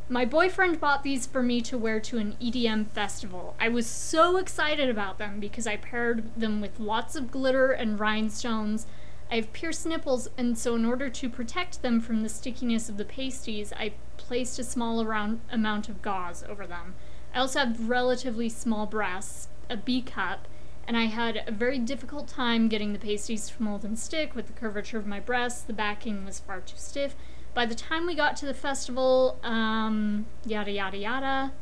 My 0.08 0.26
boyfriend 0.26 0.80
bought 0.80 1.02
these 1.02 1.26
for 1.26 1.42
me 1.42 1.62
to 1.62 1.78
wear 1.78 1.98
to 1.98 2.18
an 2.18 2.36
EDM 2.38 2.88
festival. 2.88 3.56
I 3.58 3.70
was 3.70 3.86
so 3.86 4.36
excited 4.36 4.90
about 4.90 5.16
them 5.16 5.40
because 5.40 5.66
I 5.66 5.76
paired 5.76 6.30
them 6.38 6.60
with 6.60 6.78
lots 6.78 7.16
of 7.16 7.30
glitter 7.30 7.72
and 7.72 7.98
rhinestones. 7.98 8.86
I 9.30 9.36
have 9.36 9.54
pierced 9.54 9.86
nipples, 9.86 10.28
and 10.36 10.58
so 10.58 10.74
in 10.74 10.84
order 10.84 11.08
to 11.08 11.30
protect 11.30 11.80
them 11.80 12.00
from 12.02 12.22
the 12.22 12.28
stickiness 12.28 12.90
of 12.90 12.98
the 12.98 13.06
pasties, 13.06 13.72
I 13.72 13.94
placed 14.18 14.58
a 14.58 14.64
small 14.64 15.00
amount 15.00 15.88
of 15.88 16.02
gauze 16.02 16.44
over 16.46 16.66
them. 16.66 16.94
I 17.34 17.38
also 17.38 17.60
have 17.60 17.88
relatively 17.88 18.50
small 18.50 18.84
breasts, 18.84 19.48
a 19.70 19.76
B 19.78 20.02
cup, 20.02 20.46
and 20.86 20.98
I 20.98 21.06
had 21.06 21.42
a 21.46 21.50
very 21.50 21.78
difficult 21.78 22.28
time 22.28 22.68
getting 22.68 22.92
the 22.92 22.98
pasties 22.98 23.48
to 23.48 23.62
mold 23.62 23.86
and 23.86 23.98
stick 23.98 24.34
with 24.34 24.48
the 24.48 24.52
curvature 24.52 24.98
of 24.98 25.06
my 25.06 25.18
breasts. 25.18 25.62
The 25.62 25.72
backing 25.72 26.26
was 26.26 26.40
far 26.40 26.60
too 26.60 26.76
stiff. 26.76 27.16
By 27.54 27.66
the 27.66 27.74
time 27.74 28.06
we 28.06 28.16
got 28.16 28.36
to 28.38 28.46
the 28.46 28.54
festival, 28.54 29.38
um, 29.44 30.26
yada 30.44 30.72
yada 30.72 30.98
yada. 30.98 31.52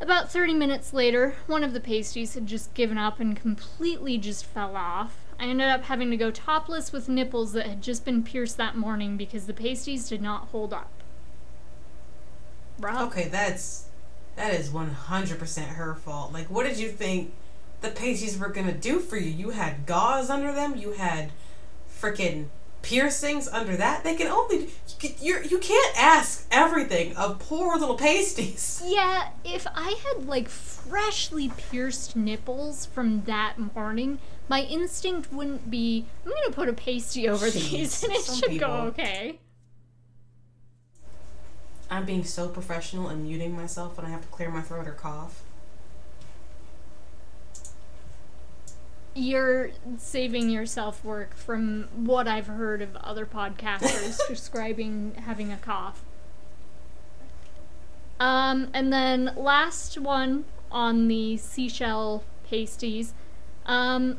About 0.00 0.30
30 0.30 0.54
minutes 0.54 0.92
later, 0.92 1.36
one 1.46 1.62
of 1.62 1.72
the 1.72 1.80
pasties 1.80 2.34
had 2.34 2.46
just 2.46 2.74
given 2.74 2.98
up 2.98 3.20
and 3.20 3.36
completely 3.36 4.18
just 4.18 4.44
fell 4.44 4.76
off. 4.76 5.16
I 5.38 5.44
ended 5.44 5.68
up 5.68 5.84
having 5.84 6.10
to 6.10 6.16
go 6.16 6.30
topless 6.30 6.92
with 6.92 7.08
nipples 7.08 7.52
that 7.52 7.66
had 7.66 7.82
just 7.82 8.04
been 8.04 8.22
pierced 8.22 8.56
that 8.56 8.76
morning 8.76 9.16
because 9.16 9.46
the 9.46 9.52
pasties 9.52 10.08
did 10.08 10.22
not 10.22 10.48
hold 10.48 10.72
up. 10.72 10.90
Rough. 12.78 13.12
Okay, 13.12 13.28
that's 13.28 13.86
that 14.36 14.52
is 14.52 14.70
100% 14.70 15.66
her 15.68 15.94
fault. 15.94 16.32
Like 16.32 16.50
what 16.50 16.66
did 16.66 16.78
you 16.78 16.88
think 16.88 17.32
the 17.80 17.90
pasties 17.90 18.38
were 18.38 18.48
going 18.48 18.66
to 18.66 18.72
do 18.72 18.98
for 18.98 19.16
you? 19.16 19.30
You 19.30 19.50
had 19.50 19.86
gauze 19.86 20.30
under 20.30 20.52
them, 20.52 20.76
you 20.76 20.92
had 20.92 21.30
freaking 21.88 22.46
piercings 22.84 23.48
under 23.48 23.76
that. 23.76 24.04
They 24.04 24.14
can 24.14 24.28
only 24.28 24.68
you 25.20 25.40
you 25.48 25.58
can't 25.58 25.98
ask 25.98 26.46
everything 26.50 27.16
of 27.16 27.38
poor 27.40 27.76
little 27.78 27.96
pasties. 27.96 28.82
Yeah, 28.86 29.30
if 29.44 29.66
I 29.74 29.96
had 30.04 30.26
like 30.26 30.48
freshly 30.48 31.48
pierced 31.48 32.14
nipples 32.14 32.86
from 32.86 33.22
that 33.22 33.54
morning, 33.74 34.18
my 34.48 34.60
instinct 34.62 35.32
wouldn't 35.32 35.70
be 35.70 36.04
I'm 36.24 36.30
gonna 36.32 36.54
put 36.54 36.68
a 36.68 36.72
pasty 36.74 37.28
over 37.28 37.46
Jeez, 37.46 37.70
these 37.70 38.02
and 38.04 38.12
it 38.12 38.24
should 38.24 38.50
people. 38.50 38.68
go 38.68 38.74
okay. 38.88 39.38
I'm 41.90 42.04
being 42.04 42.24
so 42.24 42.48
professional 42.48 43.08
and 43.08 43.22
muting 43.24 43.56
myself 43.56 43.96
when 43.96 44.04
I 44.06 44.10
have 44.10 44.22
to 44.22 44.28
clear 44.28 44.50
my 44.50 44.60
throat 44.62 44.86
or 44.88 44.92
cough. 44.92 45.43
You're 49.14 49.70
saving 49.96 50.50
yourself 50.50 51.04
work 51.04 51.34
from 51.36 51.88
what 51.94 52.26
I've 52.26 52.48
heard 52.48 52.82
of 52.82 52.96
other 52.96 53.24
podcasters 53.24 54.18
describing 54.28 55.14
having 55.24 55.52
a 55.52 55.56
cough. 55.56 56.04
Um, 58.18 58.68
and 58.72 58.92
then 58.92 59.32
last 59.36 59.98
one 59.98 60.44
on 60.70 61.08
the 61.08 61.36
seashell 61.36 62.24
pasties. 62.48 63.14
Um, 63.66 64.18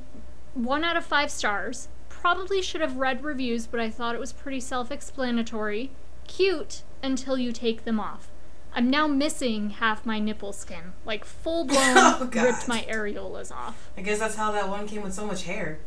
one 0.53 0.83
out 0.83 0.97
of 0.97 1.05
five 1.05 1.29
stars. 1.29 1.89
Probably 2.09 2.61
should 2.61 2.81
have 2.81 2.97
read 2.97 3.23
reviews, 3.23 3.67
but 3.67 3.79
I 3.79 3.89
thought 3.89 4.15
it 4.15 4.19
was 4.19 4.33
pretty 4.33 4.59
self 4.59 4.91
explanatory. 4.91 5.91
Cute 6.27 6.83
until 7.03 7.37
you 7.37 7.51
take 7.51 7.83
them 7.83 7.99
off. 7.99 8.29
I'm 8.75 8.89
now 8.89 9.07
missing 9.07 9.69
half 9.71 10.05
my 10.05 10.19
nipple 10.19 10.51
skin. 10.51 10.93
Like 11.05 11.23
full 11.23 11.63
blown 11.63 11.79
oh, 11.97 12.29
ripped 12.33 12.67
my 12.67 12.85
areolas 12.89 13.51
off. 13.51 13.89
I 13.97 14.01
guess 14.01 14.19
that's 14.19 14.35
how 14.35 14.51
that 14.51 14.67
one 14.69 14.85
came 14.85 15.01
with 15.01 15.13
so 15.13 15.25
much 15.25 15.43
hair. 15.45 15.79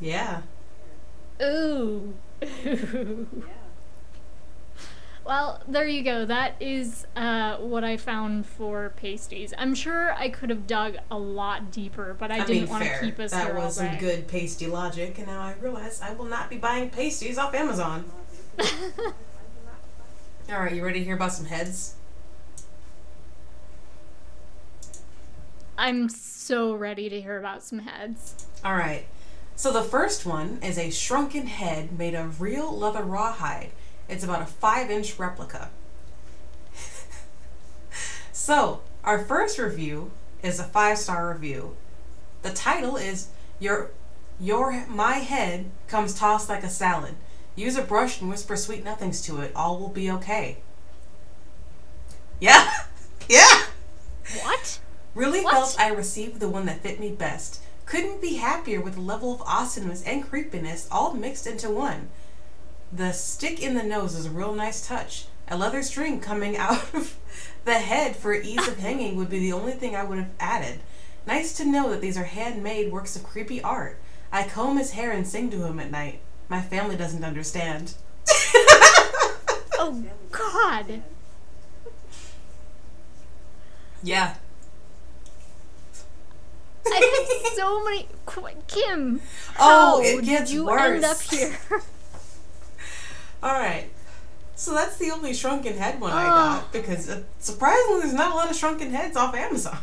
Yeah. 0.00 0.42
Ooh. 1.42 2.14
Well, 5.24 5.62
there 5.66 5.86
you 5.86 6.02
go. 6.02 6.26
That 6.26 6.54
is 6.60 7.06
uh, 7.16 7.56
what 7.56 7.82
I 7.82 7.96
found 7.96 8.44
for 8.44 8.92
pasties. 8.96 9.54
I'm 9.56 9.74
sure 9.74 10.12
I 10.12 10.28
could 10.28 10.50
have 10.50 10.66
dug 10.66 10.96
a 11.10 11.16
lot 11.16 11.72
deeper, 11.72 12.14
but 12.18 12.30
I, 12.30 12.42
I 12.42 12.44
didn't 12.44 12.68
want 12.68 12.84
to 12.84 12.98
keep 13.00 13.18
us 13.18 13.30
that 13.30 13.46
here 13.46 13.54
was 13.54 13.78
all 13.78 13.86
day. 13.86 13.92
some 13.92 14.00
good 14.00 14.28
pasty 14.28 14.66
logic, 14.66 15.16
and 15.16 15.26
now 15.28 15.40
I 15.40 15.54
realize 15.60 16.02
I 16.02 16.12
will 16.12 16.26
not 16.26 16.50
be 16.50 16.58
buying 16.58 16.90
pasties 16.90 17.38
off 17.38 17.54
Amazon. 17.54 18.04
All 20.50 20.60
right, 20.60 20.74
you 20.74 20.84
ready 20.84 20.98
to 20.98 21.04
hear 21.04 21.14
about 21.14 21.32
some 21.32 21.46
heads? 21.46 21.94
I'm 25.78 26.10
so 26.10 26.74
ready 26.74 27.08
to 27.08 27.20
hear 27.20 27.38
about 27.38 27.62
some 27.62 27.78
heads. 27.78 28.46
All 28.62 28.74
right. 28.74 29.06
So 29.56 29.72
the 29.72 29.82
first 29.82 30.26
one 30.26 30.58
is 30.62 30.76
a 30.76 30.90
shrunken 30.90 31.46
head 31.46 31.98
made 31.98 32.14
of 32.14 32.42
real 32.42 32.76
leather 32.76 33.02
rawhide. 33.02 33.70
It's 34.06 34.22
about 34.22 34.42
a 34.42 34.46
five 34.46 34.90
inch 34.90 35.18
replica. 35.18 35.70
so, 38.32 38.82
our 39.02 39.24
first 39.24 39.58
review 39.58 40.10
is 40.42 40.60
a 40.60 40.64
five 40.64 40.98
star 40.98 41.32
review. 41.32 41.74
The 42.42 42.52
title 42.52 42.96
is 42.96 43.28
Your 43.58 43.92
Your 44.38 44.86
My 44.88 45.14
Head 45.14 45.70
Comes 45.88 46.14
Tossed 46.14 46.50
Like 46.50 46.64
a 46.64 46.68
Salad. 46.68 47.14
Use 47.56 47.76
a 47.76 47.82
brush 47.82 48.20
and 48.20 48.28
whisper 48.28 48.56
sweet 48.56 48.84
nothings 48.84 49.22
to 49.22 49.40
it. 49.40 49.52
All 49.54 49.78
will 49.78 49.88
be 49.88 50.10
okay. 50.10 50.58
Yeah. 52.40 52.68
yeah. 53.28 53.66
What? 54.42 54.80
Really 55.14 55.42
what? 55.42 55.52
felt 55.52 55.76
I 55.78 55.88
received 55.88 56.40
the 56.40 56.48
one 56.48 56.66
that 56.66 56.80
fit 56.80 56.98
me 56.98 57.10
best. 57.10 57.60
Couldn't 57.86 58.22
be 58.22 58.36
happier 58.36 58.80
with 58.80 58.94
the 58.94 59.00
level 59.00 59.32
of 59.32 59.42
awesomeness 59.42 60.02
and 60.04 60.28
creepiness 60.28 60.88
all 60.90 61.14
mixed 61.14 61.46
into 61.46 61.70
one. 61.70 62.08
The 62.92 63.12
stick 63.12 63.62
in 63.62 63.74
the 63.74 63.82
nose 63.82 64.14
is 64.14 64.26
a 64.26 64.30
real 64.30 64.54
nice 64.54 64.86
touch. 64.86 65.26
A 65.48 65.56
leather 65.56 65.82
string 65.82 66.20
coming 66.20 66.56
out 66.58 66.92
of 66.94 67.16
the 67.64 67.74
head 67.74 68.16
for 68.16 68.34
ease 68.34 68.66
of 68.66 68.78
hanging 68.80 69.16
would 69.16 69.30
be 69.30 69.38
the 69.38 69.52
only 69.52 69.72
thing 69.72 69.94
I 69.94 70.04
would 70.04 70.18
have 70.18 70.30
added. 70.40 70.80
Nice 71.26 71.56
to 71.56 71.64
know 71.64 71.90
that 71.90 72.00
these 72.00 72.18
are 72.18 72.24
handmade 72.24 72.92
works 72.92 73.16
of 73.16 73.22
creepy 73.22 73.62
art. 73.62 73.98
I 74.32 74.42
comb 74.42 74.78
his 74.78 74.92
hair 74.92 75.12
and 75.12 75.26
sing 75.26 75.50
to 75.50 75.64
him 75.64 75.78
at 75.78 75.90
night. 75.90 76.20
My 76.48 76.60
family 76.60 76.96
doesn't 76.96 77.24
understand. 77.24 77.94
oh, 79.78 80.04
God. 80.30 81.02
Yeah. 84.02 84.34
I 86.86 87.44
had 87.44 87.52
so 87.56 87.84
many. 87.84 88.08
Kim, 88.66 89.20
oh, 89.60 90.02
it 90.04 90.24
gets 90.24 90.50
you 90.52 90.66
worse. 90.66 90.80
end 90.80 91.04
up 91.04 91.20
here? 91.20 91.56
All 93.42 93.52
right. 93.52 93.88
So 94.56 94.72
that's 94.72 94.96
the 94.96 95.10
only 95.10 95.34
shrunken 95.34 95.76
head 95.76 96.00
one 96.00 96.12
I 96.12 96.24
got 96.24 96.72
because 96.72 97.08
uh, 97.08 97.22
surprisingly, 97.38 98.00
there's 98.00 98.14
not 98.14 98.32
a 98.32 98.34
lot 98.34 98.50
of 98.50 98.56
shrunken 98.56 98.90
heads 98.90 99.16
off 99.16 99.34
Amazon. 99.34 99.78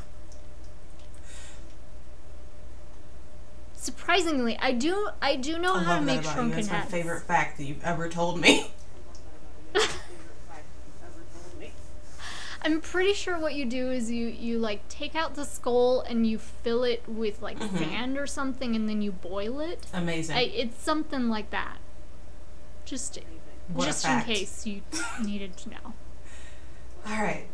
Surprisingly, 3.81 4.55
I 4.61 4.73
do 4.73 5.09
I 5.23 5.35
do 5.35 5.57
know 5.57 5.73
I 5.73 5.81
how 5.81 5.95
to 5.95 6.05
make 6.05 6.21
shrunken 6.21 6.59
you. 6.59 6.65
That's 6.65 6.69
my 6.69 6.81
favorite 6.81 7.21
fact 7.21 7.57
that 7.57 7.63
you've 7.63 7.83
ever 7.83 8.07
told 8.09 8.39
me. 8.39 8.69
I'm 12.61 12.79
pretty 12.79 13.13
sure 13.13 13.39
what 13.39 13.55
you 13.55 13.65
do 13.65 13.89
is 13.89 14.11
you 14.11 14.27
you 14.27 14.59
like 14.59 14.87
take 14.87 15.15
out 15.15 15.33
the 15.33 15.45
skull 15.45 16.01
and 16.01 16.27
you 16.27 16.37
fill 16.37 16.83
it 16.83 17.01
with 17.07 17.41
like 17.41 17.57
mm-hmm. 17.57 17.75
sand 17.75 18.19
or 18.19 18.27
something 18.27 18.75
and 18.75 18.87
then 18.87 19.01
you 19.01 19.13
boil 19.13 19.59
it. 19.59 19.87
Amazing. 19.95 20.37
I, 20.37 20.41
it's 20.41 20.79
something 20.79 21.27
like 21.27 21.49
that. 21.49 21.77
Just 22.85 23.17
what 23.73 23.85
just 23.85 24.05
in 24.05 24.21
case 24.21 24.67
you 24.67 24.81
needed 25.25 25.57
to 25.57 25.71
know. 25.71 25.93
All 27.07 27.19
right. 27.19 27.47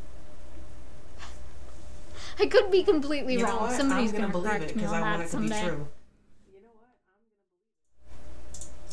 I 2.37 2.47
could 2.47 2.69
be 2.69 2.83
completely 2.83 3.35
you 3.35 3.45
wrong. 3.45 3.71
Somebody's 3.71 4.11
gonna, 4.11 4.27
believe 4.27 4.51
gonna 4.51 4.59
correct 4.59 4.75
me 4.75 4.83
on 4.83 5.19
that 5.19 5.29
someday. 5.29 5.77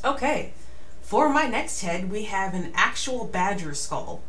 Okay, 0.05 0.53
for 1.01 1.31
my 1.31 1.47
next 1.47 1.81
head, 1.81 2.11
we 2.11 2.25
have 2.25 2.53
an 2.53 2.73
actual 2.75 3.25
badger 3.25 3.73
skull. 3.73 4.21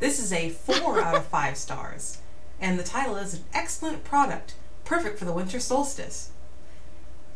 This 0.00 0.18
is 0.18 0.32
a 0.32 0.50
4 0.50 1.00
out 1.02 1.14
of 1.14 1.24
5 1.24 1.56
stars, 1.56 2.18
and 2.60 2.78
the 2.78 2.84
title 2.84 3.16
is 3.16 3.34
an 3.34 3.44
excellent 3.54 4.04
product, 4.04 4.54
perfect 4.84 5.18
for 5.18 5.24
the 5.24 5.32
winter 5.32 5.60
solstice. 5.60 6.30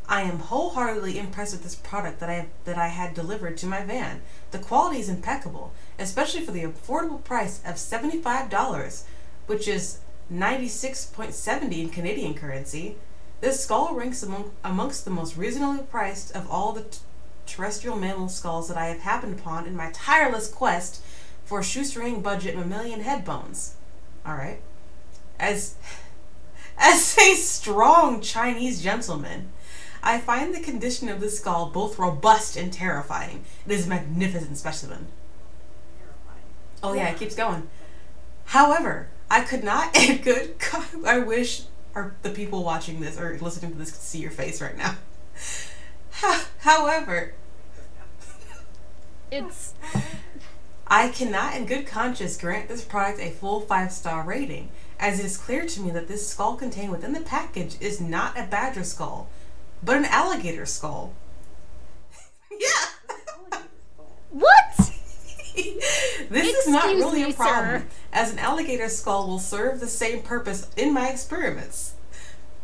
I 0.07 0.23
am 0.23 0.39
wholeheartedly 0.39 1.19
impressed 1.19 1.53
with 1.53 1.63
this 1.63 1.75
product 1.75 2.21
that 2.21 2.31
I 2.31 2.47
that 2.65 2.79
I 2.79 2.89
had 2.89 3.15
delivered 3.15 3.59
to 3.59 3.67
my 3.67 3.83
van. 3.83 4.23
The 4.53 4.59
quality 4.59 5.01
is 5.01 5.09
impeccable, 5.09 5.73
especially 5.99 6.41
for 6.41 6.53
the 6.53 6.65
affordable 6.65 7.23
price 7.23 7.61
of 7.65 7.75
$75, 7.75 9.05
which 9.47 9.69
is 9.69 9.99
96.70 10.33 11.83
in 11.83 11.91
Canadian 11.91 12.35
currency. 12.35 12.97
This 13.41 13.63
skull 13.63 13.95
ranks 13.95 14.23
among, 14.23 14.51
amongst 14.65 15.05
the 15.05 15.11
most 15.11 15.37
reasonably 15.37 15.85
priced 15.85 16.35
of 16.35 16.51
all 16.51 16.73
the 16.73 16.83
t- 16.83 16.99
terrestrial 17.47 17.97
mammal 17.97 18.29
skulls 18.29 18.69
that 18.69 18.77
I 18.77 18.87
have 18.87 19.01
happened 19.01 19.39
upon 19.39 19.67
in 19.67 19.77
my 19.77 19.91
tireless 19.93 20.51
quest 20.51 21.03
for 21.45 21.63
shoestring 21.63 22.21
budget 22.21 22.57
mammalian 22.57 23.01
head 23.01 23.25
bones. 23.25 23.75
All 24.27 24.35
right. 24.35 24.61
As 25.39 25.77
as 26.79 27.17
a 27.19 27.35
strong 27.35 28.21
Chinese 28.21 28.83
gentleman, 28.83 29.51
I 30.03 30.19
find 30.19 30.55
the 30.55 30.61
condition 30.61 31.09
of 31.09 31.21
the 31.21 31.31
skull 31.31 31.71
both 31.71 31.99
robust 31.99 32.57
and 32.57 32.73
terrifying. 32.73 33.45
It 33.67 33.73
is 33.73 33.87
a 33.87 33.89
magnificent 33.89 34.57
specimen. 34.59 35.07
Oh 36.83 36.93
yeah, 36.93 37.09
it 37.09 37.19
keeps 37.19 37.35
going. 37.35 37.69
However, 38.47 39.09
I 39.31 39.41
could 39.41 39.65
not 39.65 39.97
in 40.09 40.23
good 40.23 40.57
I 41.07 41.19
wish 41.19 41.63
our, 41.99 42.15
the 42.23 42.31
people 42.31 42.63
watching 42.63 43.01
this 43.01 43.19
or 43.19 43.37
listening 43.41 43.73
to 43.73 43.79
this 43.79 43.91
could 43.91 44.01
see 44.01 44.21
your 44.21 44.31
face 44.31 44.63
right 44.63 44.77
now. 44.77 44.97
However, 46.59 47.35
It's 49.31 49.75
I 50.87 51.09
cannot 51.09 51.55
in 51.55 51.67
good 51.67 51.87
conscience 51.87 52.37
grant 52.39 52.69
this 52.69 52.83
product 52.85 53.21
a 53.21 53.31
full 53.31 53.61
five 53.61 53.93
star 53.93 54.23
rating, 54.23 54.71
as 54.99 55.21
it 55.21 55.27
is 55.27 55.37
clear 55.37 55.67
to 55.67 55.81
me 55.81 55.91
that 55.91 56.09
this 56.09 56.29
skull 56.29 56.57
contained 56.57 56.93
within 56.93 57.13
the 57.13 57.21
package 57.21 57.77
is 57.81 58.01
not 58.01 58.39
a 58.39 58.45
badger 58.47 58.85
skull, 58.85 59.29
but 59.83 59.97
an 59.97 60.07
alligator 60.07 60.67
skull. 60.67 61.13
yeah! 62.51 63.59
what? 64.31 64.68
this 66.31 66.57
is 66.57 66.69
not 66.69 66.87
really 66.87 67.25
me, 67.25 67.31
a 67.31 67.35
problem, 67.35 67.83
sir. 67.83 67.87
as 68.13 68.33
an 68.33 68.39
alligator 68.39 68.89
skull 68.89 69.27
will 69.27 69.39
serve 69.39 69.81
the 69.81 69.87
same 69.87 70.23
purpose 70.23 70.69
in 70.77 70.93
my 70.93 71.09
experiments. 71.09 71.95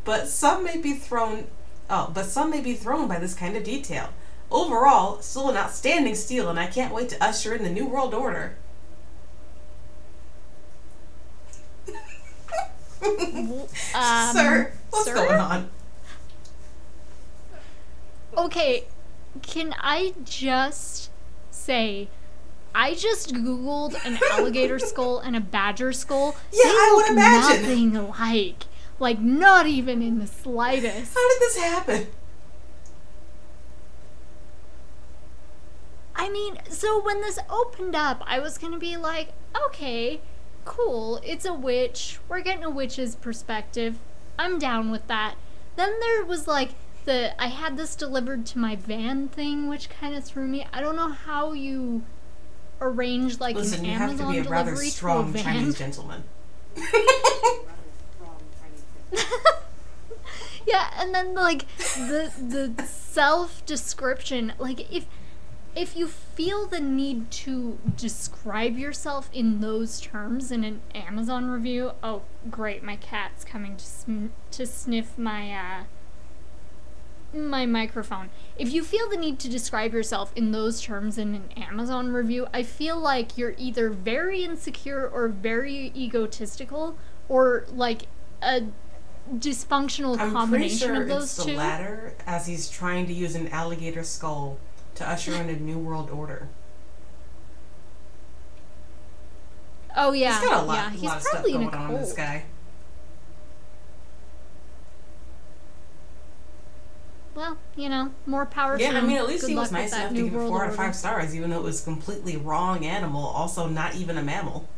But 0.05 0.29
some 0.29 0.65
may 0.65 0.77
be 0.77 0.95
thrown 0.95 1.47
oh, 1.91 2.11
but 2.13 2.27
some 2.27 2.51
may 2.51 2.61
be 2.61 2.75
thrown 2.75 3.09
by 3.09 3.19
this 3.19 3.35
kind 3.35 3.57
of 3.57 3.65
detail. 3.65 4.11
Overall, 4.51 5.21
still 5.23 5.49
an 5.51 5.57
outstanding 5.57 6.15
steal, 6.15 6.49
and 6.49 6.61
I 6.61 6.67
can't 6.67 6.95
wait 6.95 7.09
to 7.11 7.25
usher 7.25 7.55
in 7.55 7.65
the 7.65 7.71
New 7.71 7.87
World 7.87 8.15
Order. 8.15 8.57
Um, 13.95 14.37
sir, 14.37 14.73
what's 14.91 15.05
sir? 15.05 15.15
going 15.15 15.39
on? 15.39 15.71
Okay, 18.37 18.85
can 19.43 19.75
I 19.79 20.15
just 20.25 21.11
say, 21.51 22.09
I 22.75 22.95
just 22.95 23.35
googled 23.35 23.95
an 24.05 24.19
alligator 24.33 24.79
skull 24.79 25.21
and 25.21 25.37
a 25.37 25.41
badger 25.41 25.93
skull. 25.93 26.37
Yeah, 26.53 26.65
they 26.65 26.71
I 26.71 26.93
would 26.97 27.13
imagine. 27.13 27.63
Nothing 27.63 27.97
alike. 27.97 28.65
Like 28.99 29.21
not 29.21 29.67
even 29.67 30.03
in 30.03 30.19
the 30.19 30.27
slightest. 30.27 31.15
How 31.15 31.29
did 31.29 31.41
this 31.41 31.59
happen? 31.59 32.07
I 36.17 36.31
mean, 36.31 36.59
so 36.71 37.03
when 37.03 37.21
this 37.21 37.39
opened 37.51 37.95
up, 37.95 38.23
I 38.27 38.39
was 38.39 38.59
gonna 38.59 38.79
be 38.79 38.97
like, 38.97 39.33
okay, 39.67 40.21
cool, 40.65 41.21
it's 41.25 41.45
a 41.45 41.53
witch. 41.53 42.19
We're 42.29 42.41
getting 42.41 42.65
a 42.65 42.71
witch's 42.71 43.15
perspective. 43.17 43.99
I'm 44.39 44.59
down 44.59 44.91
with 44.91 45.07
that. 45.09 45.35
Then 45.77 46.01
there 46.01 46.25
was 46.25 46.47
like 46.47 46.71
the 47.05 47.41
I 47.41 47.49
had 47.49 47.77
this 47.77 47.95
delivered 47.95 48.47
to 48.47 48.59
my 48.59 48.77
van 48.77 49.29
thing, 49.29 49.69
which 49.69 49.91
kind 49.91 50.15
of 50.15 50.25
threw 50.25 50.47
me. 50.47 50.67
I 50.73 50.81
don't 50.81 50.97
know 50.97 51.11
how 51.11 51.53
you 51.53 52.03
arrange 52.81 53.41
like 53.41 53.57
Listen, 53.57 53.81
an 53.81 53.85
you 53.87 53.93
have 53.93 54.17
to 54.19 54.29
be 54.31 54.39
a 54.39 54.43
rather 54.45 54.71
delivery 54.71 54.89
strong 54.89 55.33
to 55.33 55.41
a 55.41 55.43
van. 55.43 55.55
Chinese 55.55 55.79
gentleman. 55.79 56.25
yeah, 60.67 60.91
and 60.99 61.15
then 61.15 61.35
like 61.35 61.67
the 61.79 62.33
the 62.77 62.83
self 62.87 63.65
description, 63.67 64.53
like 64.59 64.93
if 64.93 65.07
if 65.77 65.97
you 65.97 66.07
feel 66.07 66.67
the 66.67 66.81
need 66.81 67.31
to 67.31 67.79
describe 67.97 68.79
yourself 68.79 69.29
in 69.33 69.61
those 69.61 70.01
terms 70.01 70.51
in 70.53 70.65
an 70.65 70.81
Amazon 70.95 71.51
review, 71.51 71.93
oh 72.03 72.23
great, 72.51 72.83
my 72.83 72.97
cat's 72.97 73.45
coming 73.45 73.77
to 73.77 73.85
sm- 73.85 74.27
to 74.53 74.67
sniff 74.67 75.19
my 75.19 75.53
uh 75.53 75.85
my 77.35 77.67
microphone. 77.67 78.31
If 78.57 78.73
you 78.73 78.85
feel 78.85 79.09
the 79.09 79.17
need 79.17 79.39
to 79.41 79.49
describe 79.49 79.93
yourself 79.93 80.33
in 80.37 80.53
those 80.53 80.81
terms 80.81 81.19
in 81.19 81.35
an 81.35 81.49
Amazon 81.57 82.13
review, 82.13 82.47
I 82.53 82.63
feel 82.63 82.99
like 82.99 83.37
you're 83.37 83.55
either 83.59 83.91
very 83.91 84.45
insecure 84.45 85.07
or 85.07 85.29
very 85.29 85.93
egotistical 85.95 86.97
or 87.29 87.67
like 87.71 88.03
a 88.43 88.63
dysfunctional 89.33 90.19
I'm 90.19 90.33
combination 90.33 90.89
sure 90.89 91.03
of 91.03 91.09
those 91.09 91.25
it's 91.25 91.37
the 91.37 91.45
two. 91.53 91.57
latter, 91.57 92.15
as 92.27 92.47
he's 92.47 92.69
trying 92.69 93.07
to 93.07 93.13
use 93.13 93.35
an 93.35 93.49
alligator 93.49 94.05
skull 94.05 94.59
to 94.97 95.09
usher 95.09 95.35
in 95.35 95.49
a 95.49 95.57
new 95.57 95.79
world 95.79 96.11
order. 96.11 96.49
Oh 99.97 100.13
yeah, 100.13 100.41
he's 100.41 100.49
got 100.49 100.65
a 100.65 100.67
lot, 100.67 100.75
yeah. 100.75 100.91
He's 100.91 101.03
lot 101.05 101.17
of 101.17 101.23
stuff 101.23 101.33
probably 101.35 101.55
in 101.55 101.61
going 101.63 101.75
a 101.75 101.79
on, 101.79 101.95
this 101.95 102.13
guy. 102.13 102.45
Well, 107.35 107.59
you 107.75 107.89
know, 107.89 108.13
more 108.27 108.47
power 108.47 108.79
Yeah, 108.79 108.93
I 108.93 109.01
mean, 109.01 109.17
at 109.17 109.27
least 109.27 109.49
he 109.49 109.57
was 109.57 109.73
nice 109.73 109.93
enough 109.93 110.11
to 110.11 110.15
give 110.15 110.35
it 110.35 110.49
four 110.49 110.65
out 110.65 110.71
of 110.71 110.77
five 110.77 110.95
stars, 110.95 111.35
even 111.35 111.51
though 111.51 111.59
it 111.59 111.65
was 111.65 111.81
completely 111.81 112.37
wrong 112.37 112.85
animal, 112.85 113.25
also 113.25 113.67
not 113.67 113.97
even 113.97 114.17
a 114.17 114.23
mammal. 114.23 114.69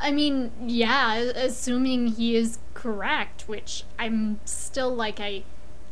I 0.00 0.12
mean, 0.12 0.52
yeah, 0.64 1.16
assuming 1.16 2.08
he 2.08 2.36
is 2.36 2.58
correct, 2.74 3.48
which 3.48 3.82
I'm 3.98 4.38
still 4.44 4.94
like 4.94 5.18
I 5.18 5.42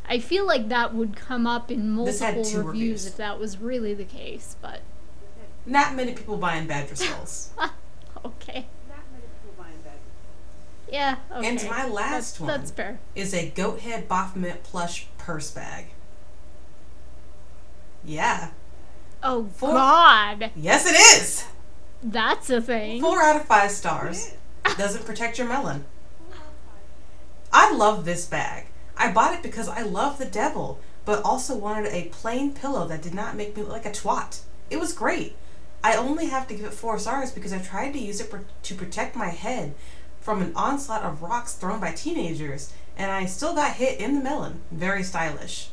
I 0.07 0.19
feel 0.19 0.47
like 0.47 0.69
that 0.69 0.93
would 0.93 1.17
come 1.17 1.45
up 1.45 1.69
in 1.69 1.89
multiple 1.89 2.37
reviews, 2.37 2.55
reviews. 2.55 3.05
if 3.05 3.17
that 3.17 3.39
was 3.39 3.57
really 3.57 3.93
the 3.93 4.05
case, 4.05 4.55
but 4.61 4.79
Not 5.65 5.95
many 5.95 6.13
people 6.13 6.37
buying 6.37 6.65
badger 6.65 6.95
skulls. 6.95 7.51
okay. 8.25 8.67
Yeah, 10.91 11.17
okay. 11.31 11.47
And 11.47 11.63
my 11.69 11.87
last 11.87 12.09
that's, 12.09 12.39
one. 12.39 12.47
That's 12.47 12.71
fair. 12.71 12.99
is 13.15 13.33
a 13.33 13.49
goat 13.49 13.81
head 13.81 14.07
Baphomet 14.07 14.63
plush 14.63 15.07
purse 15.17 15.51
bag. 15.51 15.87
Yeah. 18.03 18.51
Oh 19.21 19.49
Four- 19.55 19.73
god. 19.73 20.51
Yes, 20.55 20.85
it 20.85 20.95
is! 20.95 21.45
That's 22.01 22.49
a 22.49 22.61
thing. 22.61 23.01
Four 23.01 23.21
out 23.21 23.35
of 23.35 23.45
five 23.45 23.71
stars. 23.71 24.33
Doesn't 24.77 25.05
protect 25.05 25.37
your 25.37 25.47
melon. 25.47 25.85
I 27.51 27.73
love 27.73 28.05
this 28.05 28.25
bag. 28.25 28.67
I 28.95 29.11
bought 29.11 29.33
it 29.33 29.43
because 29.43 29.67
I 29.67 29.81
love 29.81 30.17
the 30.17 30.25
devil, 30.25 30.79
but 31.05 31.23
also 31.23 31.55
wanted 31.55 31.91
a 31.91 32.09
plain 32.09 32.53
pillow 32.53 32.87
that 32.87 33.01
did 33.01 33.13
not 33.13 33.35
make 33.35 33.55
me 33.55 33.63
look 33.63 33.71
like 33.71 33.85
a 33.85 33.91
twat. 33.91 34.41
It 34.69 34.79
was 34.79 34.93
great. 34.93 35.35
I 35.83 35.95
only 35.95 36.27
have 36.27 36.47
to 36.47 36.53
give 36.53 36.65
it 36.65 36.73
four 36.73 36.99
stars 36.99 37.31
because 37.31 37.53
I 37.53 37.59
tried 37.59 37.93
to 37.93 37.99
use 37.99 38.19
it 38.19 38.29
pr- 38.29 38.37
to 38.63 38.75
protect 38.75 39.15
my 39.15 39.29
head 39.29 39.73
from 40.27 40.41
an 40.41 40.51
onslaught 40.57 41.03
of 41.03 41.21
rocks 41.21 41.53
thrown 41.53 41.79
by 41.79 41.89
teenagers, 41.93 42.73
and 42.97 43.09
I 43.09 43.23
still 43.23 43.55
got 43.55 43.77
hit 43.77 43.97
in 43.97 44.13
the 44.13 44.19
melon. 44.21 44.59
Very 44.71 45.01
stylish. 45.01 45.69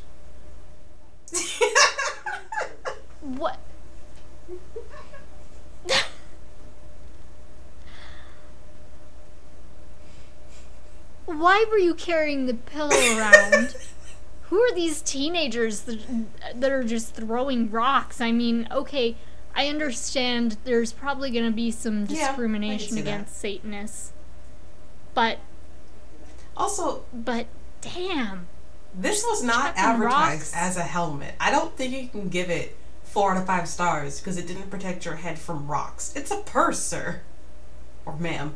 What? 3.19 3.57
Why 11.25 11.65
were 11.69 11.77
you 11.77 11.93
carrying 11.93 12.45
the 12.45 12.53
pillow 12.53 12.95
around? 13.17 13.75
Who 14.43 14.61
are 14.61 14.73
these 14.73 15.01
teenagers 15.01 15.81
that, 15.81 15.99
that 16.53 16.71
are 16.71 16.83
just 16.83 17.13
throwing 17.15 17.71
rocks? 17.71 18.21
I 18.21 18.31
mean, 18.31 18.67
okay, 18.71 19.17
I 19.55 19.67
understand 19.67 20.57
there's 20.63 20.93
probably 20.93 21.31
going 21.31 21.45
to 21.45 21.51
be 21.51 21.71
some 21.71 22.05
Yeah, 22.05 22.27
discrimination 22.27 22.95
that. 22.95 23.01
against 23.01 23.35
Satanists. 23.37 24.13
But, 25.15 25.39
also, 26.55 27.05
but, 27.11 27.47
damn. 27.81 28.47
This 28.93 29.23
was 29.23 29.41
not 29.41 29.73
advertised 29.75 30.53
rocks. 30.53 30.53
as 30.53 30.77
a 30.77 30.83
helmet. 30.83 31.33
I 31.39 31.49
don't 31.49 31.75
think 31.75 31.93
you 31.93 32.07
can 32.07 32.29
give 32.29 32.51
it 32.51 32.77
four 33.03 33.31
out 33.31 33.37
of 33.37 33.47
five 33.47 33.67
stars 33.67 34.19
because 34.19 34.37
it 34.37 34.45
didn't 34.45 34.69
protect 34.69 35.05
your 35.05 35.15
head 35.15 35.39
from 35.39 35.67
rocks. 35.67 36.13
It's 36.15 36.31
a 36.31 36.37
purse, 36.41 36.79
sir. 36.79 37.21
Or 38.05 38.15
ma'am. 38.17 38.55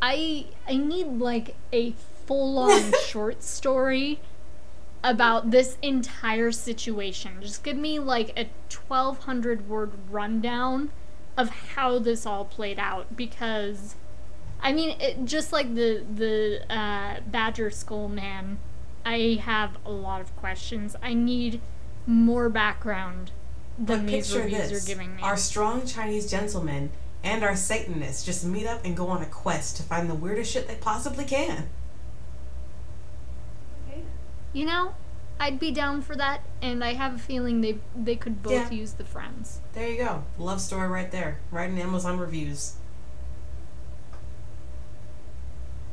I 0.00 0.46
I 0.66 0.76
need 0.76 1.18
like 1.18 1.54
a 1.72 1.92
full 2.26 2.58
on 2.58 2.92
short 3.06 3.42
story 3.42 4.20
about 5.04 5.50
this 5.50 5.76
entire 5.82 6.52
situation. 6.52 7.38
Just 7.40 7.62
give 7.62 7.76
me 7.76 7.98
like 7.98 8.30
a 8.38 8.48
1200 8.70 9.68
word 9.68 9.92
rundown 10.10 10.90
of 11.36 11.48
how 11.48 11.98
this 11.98 12.26
all 12.26 12.44
played 12.44 12.78
out 12.78 13.16
because 13.16 13.96
I 14.60 14.72
mean, 14.72 14.96
it, 15.00 15.24
just 15.24 15.52
like 15.52 15.74
the 15.74 16.04
the 16.14 16.64
uh, 16.72 17.20
Badger 17.26 17.70
Skull 17.70 18.08
Man, 18.08 18.58
I 19.04 19.40
have 19.42 19.76
a 19.84 19.90
lot 19.90 20.20
of 20.20 20.34
questions. 20.36 20.94
I 21.02 21.14
need 21.14 21.60
more 22.06 22.48
background 22.48 23.32
than 23.78 24.00
But 24.00 24.06
these 24.06 24.28
picture 24.28 24.44
reviews 24.44 24.70
this: 24.70 24.84
are 24.84 24.86
giving 24.86 25.16
me. 25.16 25.22
our 25.22 25.36
strong 25.36 25.86
Chinese 25.86 26.30
gentlemen 26.30 26.90
and 27.24 27.42
our 27.42 27.56
Satanists 27.56 28.24
just 28.24 28.44
meet 28.44 28.66
up 28.66 28.84
and 28.84 28.96
go 28.96 29.08
on 29.08 29.22
a 29.22 29.26
quest 29.26 29.76
to 29.78 29.82
find 29.82 30.08
the 30.08 30.14
weirdest 30.14 30.52
shit 30.52 30.68
they 30.68 30.76
possibly 30.76 31.24
can. 31.24 31.68
You 34.52 34.66
know, 34.66 34.94
I'd 35.40 35.58
be 35.58 35.70
down 35.72 36.02
for 36.02 36.14
that, 36.16 36.42
and 36.60 36.84
I 36.84 36.92
have 36.94 37.14
a 37.16 37.18
feeling 37.18 37.60
they 37.62 37.78
they 37.96 38.14
could 38.16 38.42
both 38.42 38.52
Yeah. 38.52 38.70
use 38.70 38.92
the 38.92 39.04
friends. 39.04 39.60
There 39.72 39.88
you 39.88 39.98
go, 39.98 40.24
love 40.38 40.60
story 40.60 40.86
right 40.88 41.10
there, 41.10 41.38
right 41.50 41.68
in 41.68 41.78
Amazon 41.78 42.18
reviews. 42.18 42.74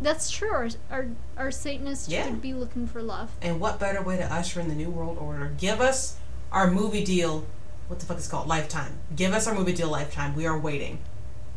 That's 0.01 0.29
true. 0.29 0.51
Our 0.51 0.69
our, 0.91 1.07
our 1.37 1.51
Satanists 1.51 2.07
Yeah. 2.07 2.25
could 2.25 2.41
be 2.41 2.53
looking 2.53 2.87
for 2.87 3.01
love. 3.01 3.31
And 3.41 3.59
what 3.59 3.79
better 3.79 4.01
way 4.01 4.17
to 4.17 4.33
usher 4.33 4.59
in 4.59 4.67
the 4.69 4.75
new 4.75 4.89
world 4.89 5.17
order? 5.17 5.51
Give 5.57 5.81
us 5.81 6.17
our 6.51 6.69
movie 6.71 7.03
deal. 7.03 7.45
What 7.87 7.99
the 7.99 8.05
fuck 8.05 8.17
is 8.17 8.27
it 8.27 8.29
called? 8.31 8.47
Lifetime. 8.47 8.99
Give 9.15 9.33
us 9.33 9.47
our 9.47 9.55
movie 9.55 9.73
deal. 9.73 9.89
Lifetime. 9.89 10.35
We 10.35 10.45
are 10.45 10.57
waiting. 10.57 10.99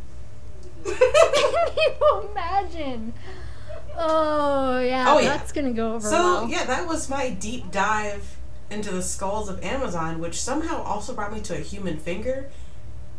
Can 0.85 0.95
you 1.77 2.29
imagine? 2.31 3.12
Oh 3.97 4.81
yeah, 4.81 5.13
Oh, 5.13 5.19
yeah. 5.19 5.29
that's 5.37 5.53
gonna 5.53 5.73
go 5.73 5.95
over 5.95 6.07
So 6.09 6.17
well. 6.17 6.49
yeah, 6.49 6.65
that 6.65 6.87
was 6.87 7.09
my 7.11 7.31
deep 7.31 7.71
dive 7.71 8.37
into 8.71 8.91
the 8.91 9.03
skulls 9.03 9.49
of 9.49 9.63
Amazon, 9.63 10.19
which 10.19 10.41
somehow 10.41 10.83
also 10.83 11.15
brought 11.15 11.33
me 11.33 11.41
to 11.43 11.55
a 11.55 11.61
human 11.61 11.99
finger. 11.99 12.49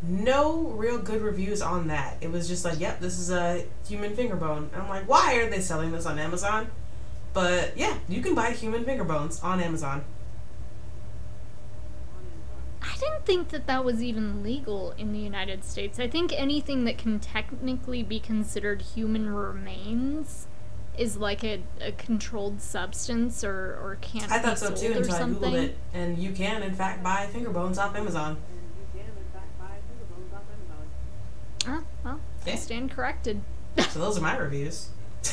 No 0.02 0.64
real 0.70 0.98
good 0.98 1.22
reviews 1.22 1.62
on 1.62 1.88
that. 1.88 2.18
It 2.22 2.32
was 2.32 2.48
just 2.48 2.66
like, 2.66 2.80
yep, 2.80 3.00
this 3.00 3.18
is 3.20 3.32
a 3.32 3.66
human 3.88 4.16
finger 4.16 4.36
bone. 4.36 4.70
And 4.74 4.82
I'm 4.82 4.90
like, 4.90 5.08
why 5.08 5.36
are 5.36 5.50
they 5.50 5.62
selling 5.62 5.92
this 5.92 6.06
on 6.06 6.20
Amazon? 6.20 6.68
But 7.34 7.78
yeah, 7.78 7.98
you 8.10 8.22
can 8.22 8.36
buy 8.36 8.52
human 8.52 8.84
finger 8.84 9.04
bones 9.04 9.40
on 9.42 9.62
Amazon. 9.62 10.04
I 12.82 12.96
didn't 13.00 13.26
think 13.26 13.50
that 13.50 13.66
that 13.68 13.86
was 13.86 14.04
even 14.04 14.44
legal 14.44 14.92
in 14.98 15.14
the 15.14 15.20
United 15.20 15.64
States. 15.64 16.00
I 16.00 16.08
think 16.08 16.34
anything 16.36 16.84
that 16.86 16.98
can 16.98 17.20
technically 17.20 18.04
be 18.04 18.20
considered 18.20 18.82
human 18.82 19.30
remains 19.34 20.48
is 20.97 21.17
like 21.17 21.43
a, 21.43 21.62
a 21.82 21.91
controlled 21.91 22.62
substance 22.62 23.43
or, 23.43 23.77
or 23.82 23.97
can't 24.01 24.32
I 24.32 24.39
thought 24.39 24.60
so 24.60 24.73
too 24.73 24.93
until 24.93 25.15
I 25.15 25.19
googled 25.21 25.53
it, 25.53 25.77
and 25.93 26.17
you 26.17 26.32
can 26.32 26.62
in 26.63 26.75
fact 26.75 27.03
buy 27.03 27.27
finger 27.27 27.49
bones 27.49 27.77
off 27.77 27.95
Amazon. 27.95 28.38
Ah, 31.65 31.82
well, 32.03 32.19
I 32.45 32.56
stand 32.56 32.91
corrected. 32.91 33.41
So 33.89 33.99
those 33.99 34.17
are 34.17 34.21
my 34.21 34.36
reviews. 34.38 34.89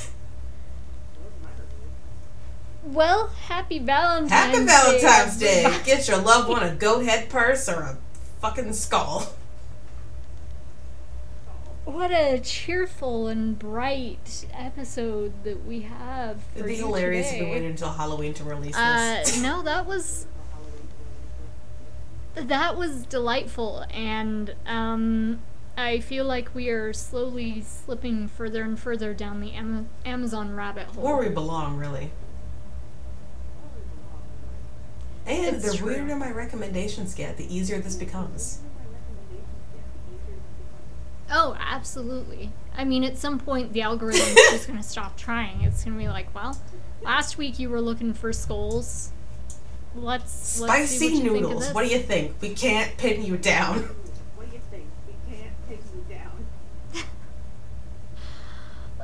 well, 2.84 3.28
happy 3.28 3.80
Valentine's 3.80 4.30
Happy 4.30 4.64
Valentine's 4.64 5.36
Day! 5.38 5.64
everybody. 5.64 5.84
Get 5.90 6.08
your 6.08 6.18
loved 6.18 6.48
one 6.48 6.62
a 6.62 6.74
goat 6.74 7.04
head 7.04 7.28
purse 7.28 7.68
or 7.68 7.82
a 7.82 7.98
fucking 8.40 8.72
skull. 8.74 9.34
What 11.90 12.12
a 12.12 12.38
cheerful 12.40 13.26
and 13.26 13.58
bright 13.58 14.46
episode 14.54 15.32
that 15.44 15.66
we 15.66 15.80
have. 15.82 16.40
It'd 16.54 16.66
be 16.66 16.76
hilarious 16.76 17.26
if 17.28 17.32
we 17.34 17.38
today. 17.40 17.50
waited 17.52 17.70
until 17.70 17.90
Halloween 17.90 18.32
to 18.34 18.44
release 18.44 18.76
Uh, 18.76 19.20
this. 19.24 19.40
no, 19.42 19.62
that 19.62 19.86
was 19.86 20.26
that 22.36 22.76
was 22.76 23.04
delightful, 23.06 23.84
and 23.90 24.54
um, 24.66 25.40
I 25.76 25.98
feel 25.98 26.24
like 26.24 26.54
we 26.54 26.68
are 26.68 26.92
slowly 26.92 27.60
slipping 27.62 28.28
further 28.28 28.62
and 28.62 28.78
further 28.78 29.12
down 29.12 29.40
the 29.40 29.52
Am- 29.52 29.88
Amazon 30.06 30.54
rabbit 30.54 30.86
hole. 30.86 31.02
Where 31.04 31.16
we 31.16 31.28
belong, 31.28 31.76
really. 31.76 32.12
And 35.26 35.56
It's 35.56 35.72
the 35.72 35.76
true. 35.76 35.88
weirder 35.88 36.14
my 36.16 36.30
recommendations 36.30 37.14
get, 37.14 37.36
the 37.36 37.52
easier 37.54 37.80
this 37.80 37.96
becomes. 37.96 38.60
Oh, 41.30 41.56
absolutely. 41.60 42.50
I 42.76 42.84
mean, 42.84 43.04
at 43.04 43.16
some 43.16 43.38
point, 43.38 43.72
the 43.72 43.82
algorithm 43.82 44.20
is 44.20 44.34
just 44.34 44.66
going 44.66 44.78
to 44.78 44.86
stop 44.86 45.16
trying. 45.16 45.62
It's 45.62 45.84
going 45.84 45.96
to 45.96 46.02
be 46.02 46.08
like, 46.08 46.34
well, 46.34 46.58
last 47.02 47.38
week 47.38 47.58
you 47.58 47.70
were 47.70 47.80
looking 47.80 48.14
for 48.14 48.32
skulls. 48.32 49.12
Let's 49.94 50.60
let's 50.60 50.90
see 50.90 50.96
Spicy 50.96 51.04
what 51.04 51.24
you 51.24 51.32
think 51.32 51.44
of 51.44 51.50
noodles. 51.50 51.72
What 51.72 51.84
do 51.84 51.92
you 51.92 51.98
think? 51.98 52.34
We 52.40 52.50
can't 52.54 52.96
pin 52.96 53.24
you 53.24 53.36
down. 53.36 53.88
What 54.36 54.48
do 54.48 54.56
you 54.56 54.62
think? 54.70 54.86
We 55.06 55.34
can't 55.36 55.52
pin 55.68 55.78
you 55.94 56.14
down. 56.14 57.04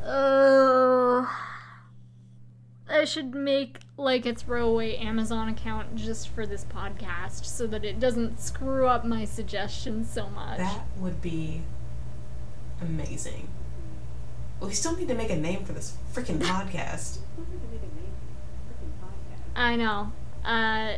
Oh, 0.04 1.28
I 2.88 3.04
should 3.04 3.34
make 3.34 3.80
like 3.96 4.24
a 4.26 4.34
throwaway 4.34 4.96
Amazon 4.96 5.48
account 5.48 5.96
just 5.96 6.28
for 6.28 6.46
this 6.46 6.64
podcast 6.64 7.44
so 7.44 7.66
that 7.66 7.84
it 7.84 7.98
doesn't 7.98 8.40
screw 8.40 8.86
up 8.86 9.04
my 9.04 9.24
suggestions 9.24 10.08
so 10.08 10.28
much. 10.28 10.58
That 10.58 10.84
would 10.98 11.20
be 11.20 11.62
amazing. 12.80 13.48
But 14.60 14.68
we 14.68 14.74
still 14.74 14.96
need 14.96 15.08
to 15.08 15.14
make 15.14 15.30
a 15.30 15.36
name 15.36 15.64
for 15.64 15.72
this 15.72 15.96
freaking 16.14 16.38
podcast. 16.38 17.18
Who 17.36 17.42
had 17.42 17.60
to 17.60 17.68
make 17.70 17.82
a 17.82 17.94
name 17.94 18.12
for 18.18 18.34
this 18.34 18.70
freaking 18.70 19.06
podcast? 19.06 19.60
I 19.60 19.76
know. 19.76 20.12
Uh, 20.44 20.96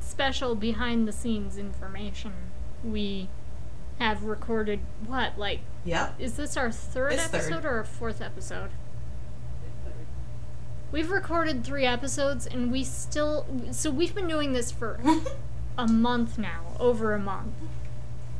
special 0.00 0.54
behind 0.54 1.08
the 1.08 1.12
scenes 1.12 1.56
information. 1.56 2.32
We 2.84 3.28
have 3.98 4.24
recorded 4.24 4.80
what? 5.06 5.38
Like, 5.38 5.60
yeah 5.84 6.12
is 6.18 6.36
this 6.36 6.56
our 6.56 6.70
third 6.70 7.14
It's 7.14 7.24
third. 7.24 7.34
episode 7.40 7.64
or 7.64 7.76
our 7.78 7.84
fourth 7.84 8.20
episode? 8.20 8.70
We've 10.90 11.10
recorded 11.10 11.64
three 11.64 11.86
episodes 11.86 12.46
and 12.46 12.70
we 12.70 12.84
still. 12.84 13.46
So 13.70 13.90
we've 13.90 14.14
been 14.14 14.28
doing 14.28 14.52
this 14.52 14.70
for 14.70 15.00
a 15.78 15.88
month 15.88 16.36
now, 16.38 16.76
over 16.78 17.14
a 17.14 17.18
month. 17.18 17.54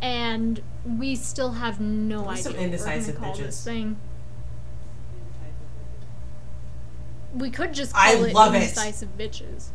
And 0.03 0.61
we 0.85 1.15
still 1.15 1.53
have 1.53 1.81
no 1.81 2.23
We're 2.23 2.29
idea 2.33 2.43
some 2.43 2.53
what 2.55 2.61
we're 2.61 2.67
gonna 2.67 2.73
indecisive 2.77 3.17
call 3.19 3.35
this 3.37 3.61
bitches. 3.61 3.65
thing. 3.65 3.97
We 7.35 7.51
could 7.51 7.73
just 7.73 7.95
call 7.95 8.03
I 8.03 8.13
it 8.15 8.35
love 8.35 8.55
it. 8.55 8.59
indecisive 8.63 9.17
bitches. 9.17 9.69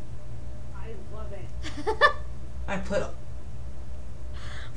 I 0.76 0.90
love 1.16 1.32
it. 1.32 2.14
I 2.68 2.78
put. 2.78 3.04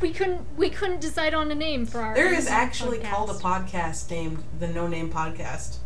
we 0.01 0.13
couldn't 0.13 0.47
we 0.57 0.71
couldn't 0.71 1.01
decide 1.01 1.35
on 1.35 1.51
a 1.51 1.55
name 1.55 1.85
for 1.85 2.01
our 2.01 2.15
There 2.15 2.33
is 2.33 2.47
actually 2.47 2.99
podcast. 3.01 3.11
called 3.11 3.31
a 3.31 3.35
podcast 3.35 4.09
named 4.11 4.45
the 4.61 4.69
No 4.69 4.87
Name 4.87 5.11
Podcast. 5.13 5.79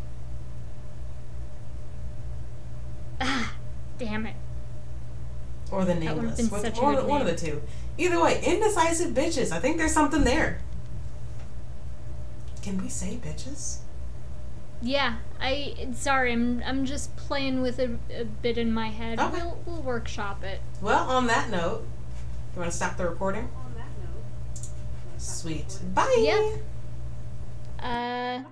Ah, 3.21 3.55
damn 3.99 4.27
it. 4.27 4.37
Or 5.75 5.85
the 5.85 5.95
would've 5.95 6.17
Nameless. 6.17 6.37
been 6.37 6.51
Which- 6.51 6.63
such 6.63 6.79
a 6.79 6.83
one, 6.83 6.95
good 6.97 7.07
one 7.07 7.21
of 7.21 7.27
the 7.27 7.37
two. 7.37 7.63
Either 7.99 8.21
way, 8.23 8.43
indecisive 8.45 9.13
bitches. 9.13 9.53
I 9.53 9.59
think 9.61 9.77
there's 9.79 9.93
something 9.93 10.25
there. 10.25 10.61
Can 12.63 12.83
we 12.83 12.89
say 12.89 13.19
bitches? 13.23 13.79
Yeah, 14.83 15.17
I 15.41 15.75
sorry, 15.95 16.33
I'm 16.33 16.63
I'm 16.67 16.85
just 16.85 17.15
playing 17.17 17.63
with 17.63 17.79
it 17.79 17.91
a 18.15 18.25
bit 18.25 18.59
in 18.59 18.73
my 18.73 18.89
head. 18.89 19.19
Okay. 19.21 19.37
We'll 19.39 19.59
we'll 19.67 19.83
workshop 19.83 20.43
it. 20.45 20.61
Well, 20.83 21.09
on 21.09 21.27
that 21.29 21.51
note, 21.51 21.87
you 22.55 22.61
want 22.61 22.71
to 22.71 22.77
stop 22.77 22.97
the 22.97 23.07
recording? 23.09 23.49
On 23.57 23.75
that 23.77 23.89
note, 24.03 24.69
Sweet. 25.19 25.79
Bye. 25.95 26.15
Yep. 26.19 26.63
Uh 27.81 28.39
bye. 28.41 28.45